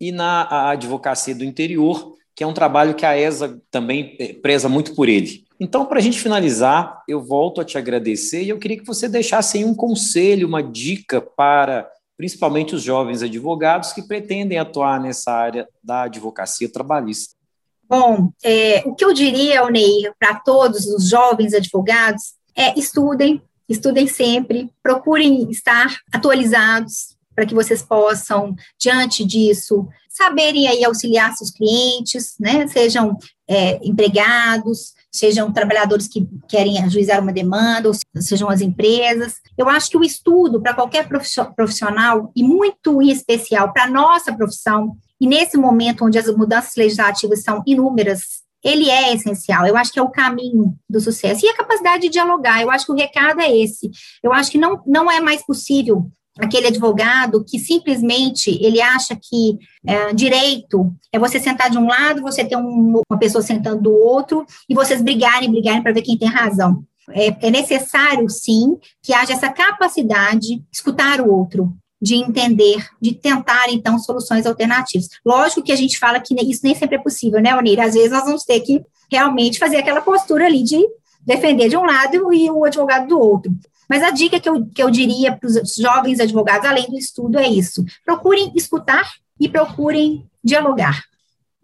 e 0.00 0.12
na 0.12 0.70
advocacia 0.70 1.34
do 1.34 1.44
interior, 1.44 2.14
que 2.34 2.44
é 2.44 2.46
um 2.46 2.54
trabalho 2.54 2.94
que 2.94 3.04
a 3.04 3.18
ESA 3.18 3.60
também 3.70 4.16
é, 4.18 4.32
preza 4.32 4.68
muito 4.68 4.94
por 4.94 5.08
ele. 5.08 5.44
Então, 5.58 5.84
para 5.84 5.98
a 5.98 6.02
gente 6.02 6.20
finalizar, 6.20 7.02
eu 7.08 7.20
volto 7.20 7.60
a 7.60 7.64
te 7.64 7.76
agradecer 7.76 8.44
e 8.44 8.48
eu 8.48 8.58
queria 8.58 8.78
que 8.78 8.86
você 8.86 9.08
deixasse 9.08 9.64
um 9.64 9.74
conselho, 9.74 10.46
uma 10.46 10.62
dica 10.62 11.20
para 11.20 11.90
principalmente 12.16 12.74
os 12.74 12.82
jovens 12.82 13.22
advogados 13.22 13.92
que 13.92 14.02
pretendem 14.02 14.58
atuar 14.58 15.00
nessa 15.00 15.32
área 15.32 15.68
da 15.82 16.02
advocacia 16.02 16.70
trabalhista. 16.70 17.34
Bom, 17.88 18.30
é, 18.44 18.82
o 18.84 18.94
que 18.94 19.04
eu 19.04 19.12
diria, 19.12 19.64
Onei, 19.64 20.10
para 20.18 20.34
todos 20.34 20.86
os 20.86 21.08
jovens 21.08 21.54
advogados 21.54 22.34
é 22.54 22.78
estudem, 22.78 23.40
estudem 23.68 24.06
sempre, 24.06 24.70
procurem 24.82 25.50
estar 25.50 25.96
atualizados 26.12 27.16
para 27.38 27.46
que 27.46 27.54
vocês 27.54 27.80
possam, 27.80 28.56
diante 28.76 29.24
disso, 29.24 29.86
saberem 30.10 30.66
aí 30.66 30.84
auxiliar 30.84 31.32
seus 31.36 31.52
clientes, 31.52 32.34
né? 32.40 32.66
Sejam 32.66 33.16
é, 33.48 33.78
empregados, 33.80 34.92
sejam 35.08 35.52
trabalhadores 35.52 36.08
que 36.08 36.28
querem 36.48 36.82
ajuizar 36.82 37.22
uma 37.22 37.32
demanda, 37.32 37.90
ou 37.90 37.94
sejam 38.20 38.50
as 38.50 38.60
empresas. 38.60 39.34
Eu 39.56 39.68
acho 39.68 39.88
que 39.88 39.96
o 39.96 40.02
estudo 40.02 40.60
para 40.60 40.74
qualquer 40.74 41.08
profissional, 41.54 42.32
e 42.34 42.42
muito 42.42 43.00
em 43.00 43.12
especial 43.12 43.72
para 43.72 43.84
a 43.84 43.90
nossa 43.90 44.32
profissão, 44.32 44.96
e 45.20 45.26
nesse 45.28 45.56
momento 45.56 46.04
onde 46.04 46.18
as 46.18 46.26
mudanças 46.36 46.74
legislativas 46.74 47.44
são 47.44 47.62
inúmeras, 47.64 48.42
ele 48.64 48.90
é 48.90 49.14
essencial. 49.14 49.64
Eu 49.64 49.76
acho 49.76 49.92
que 49.92 50.00
é 50.00 50.02
o 50.02 50.10
caminho 50.10 50.76
do 50.90 51.00
sucesso. 51.00 51.46
E 51.46 51.48
a 51.48 51.56
capacidade 51.56 52.02
de 52.02 52.08
dialogar, 52.08 52.60
eu 52.60 52.70
acho 52.72 52.84
que 52.84 52.90
o 52.90 52.96
recado 52.96 53.40
é 53.40 53.56
esse. 53.56 53.88
Eu 54.24 54.32
acho 54.32 54.50
que 54.50 54.58
não, 54.58 54.82
não 54.84 55.08
é 55.08 55.20
mais 55.20 55.46
possível 55.46 56.10
aquele 56.38 56.68
advogado 56.68 57.44
que 57.44 57.58
simplesmente 57.58 58.50
ele 58.62 58.80
acha 58.80 59.16
que 59.16 59.58
é, 59.86 60.12
direito 60.12 60.92
é 61.12 61.18
você 61.18 61.40
sentar 61.40 61.68
de 61.68 61.78
um 61.78 61.86
lado, 61.86 62.22
você 62.22 62.44
ter 62.44 62.56
um, 62.56 63.02
uma 63.08 63.18
pessoa 63.18 63.42
sentando 63.42 63.82
do 63.82 63.92
outro 63.92 64.46
e 64.68 64.74
vocês 64.74 65.02
brigarem, 65.02 65.50
brigarem 65.50 65.82
para 65.82 65.92
ver 65.92 66.02
quem 66.02 66.16
tem 66.16 66.28
razão. 66.28 66.84
É, 67.10 67.46
é, 67.46 67.50
necessário, 67.50 68.28
sim, 68.28 68.76
que 69.02 69.14
haja 69.14 69.32
essa 69.32 69.48
capacidade 69.48 70.56
de 70.56 70.62
escutar 70.70 71.20
o 71.20 71.32
outro, 71.32 71.74
de 72.00 72.14
entender, 72.14 72.86
de 73.00 73.14
tentar, 73.14 73.70
então, 73.70 73.98
soluções 73.98 74.46
alternativas. 74.46 75.08
Lógico 75.24 75.62
que 75.62 75.72
a 75.72 75.76
gente 75.76 75.98
fala 75.98 76.20
que 76.20 76.34
isso 76.34 76.60
nem 76.62 76.74
sempre 76.74 76.96
é 76.96 77.02
possível, 77.02 77.40
né, 77.40 77.56
Onir? 77.56 77.80
Às 77.80 77.94
vezes 77.94 78.10
nós 78.10 78.24
vamos 78.24 78.44
ter 78.44 78.60
que 78.60 78.82
realmente 79.10 79.58
fazer 79.58 79.78
aquela 79.78 80.02
postura 80.02 80.46
ali 80.46 80.62
de 80.62 80.78
defender 81.24 81.68
de 81.68 81.76
um 81.76 81.84
lado 81.84 82.32
e 82.32 82.50
o 82.50 82.64
advogado 82.64 83.08
do 83.08 83.18
outro. 83.18 83.52
Mas 83.88 84.02
a 84.02 84.10
dica 84.10 84.38
que 84.38 84.48
eu, 84.48 84.66
que 84.66 84.82
eu 84.82 84.90
diria 84.90 85.34
para 85.34 85.48
os 85.48 85.74
jovens 85.76 86.20
advogados, 86.20 86.68
além 86.68 86.86
do 86.86 86.98
estudo, 86.98 87.38
é 87.38 87.48
isso: 87.48 87.84
procurem 88.04 88.52
escutar 88.54 89.10
e 89.40 89.48
procurem 89.48 90.26
dialogar. 90.44 91.04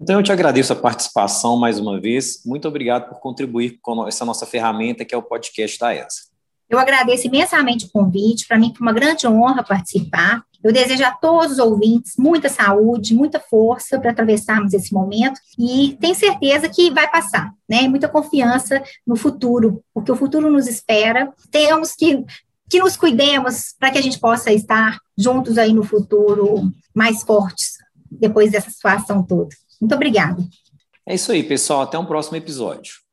Então, 0.01 0.17
eu 0.17 0.23
te 0.23 0.33
agradeço 0.33 0.73
a 0.73 0.77
participação 0.77 1.57
mais 1.57 1.79
uma 1.79 2.01
vez. 2.01 2.43
Muito 2.45 2.67
obrigado 2.67 3.09
por 3.09 3.21
contribuir 3.21 3.79
com 3.81 4.07
essa 4.07 4.25
nossa 4.25 4.45
ferramenta, 4.45 5.05
que 5.05 5.15
é 5.15 5.19
o 5.19 5.23
podcast 5.23 5.79
da 5.79 5.95
ESA. 5.95 6.35
Eu 6.69 6.79
agradeço 6.79 7.27
imensamente 7.27 7.87
o 7.87 7.91
convite. 7.91 8.47
Para 8.47 8.59
mim 8.59 8.73
foi 8.77 8.87
uma 8.87 8.93
grande 8.93 9.27
honra 9.27 9.63
participar. 9.63 10.43
Eu 10.65 10.73
desejo 10.73 11.05
a 11.05 11.11
todos 11.11 11.53
os 11.53 11.59
ouvintes 11.59 12.15
muita 12.19 12.49
saúde, 12.49 13.15
muita 13.15 13.39
força 13.39 14.01
para 14.01 14.11
atravessarmos 14.11 14.73
esse 14.73 14.95
momento 14.95 15.39
e 15.59 15.97
tenho 16.01 16.15
certeza 16.15 16.71
que 16.71 16.91
vai 16.91 17.09
passar, 17.11 17.53
né? 17.69 17.87
Muita 17.87 18.09
confiança 18.09 18.83
no 19.07 19.15
futuro, 19.15 19.85
porque 19.93 20.11
o 20.11 20.17
futuro 20.17 20.51
nos 20.51 20.67
espera. 20.67 21.31
Temos 21.51 21.95
que 21.95 22.25
que 22.67 22.81
nos 22.81 22.97
cuidemos 22.97 23.75
para 23.79 23.91
que 23.91 23.99
a 23.99 24.03
gente 24.03 24.19
possa 24.19 24.51
estar 24.51 24.99
juntos 25.17 25.59
aí 25.59 25.73
no 25.73 25.85
futuro 25.85 26.73
mais 26.95 27.23
fortes 27.23 27.75
depois 28.11 28.51
dessa 28.51 28.71
situação 28.71 29.23
toda. 29.23 29.51
Muito 29.81 29.95
obrigada. 29.95 30.43
É 31.07 31.15
isso 31.15 31.31
aí, 31.31 31.43
pessoal. 31.43 31.83
Até 31.83 31.99
um 31.99 32.07
próximo 32.07 32.39
episódio. 32.39 33.04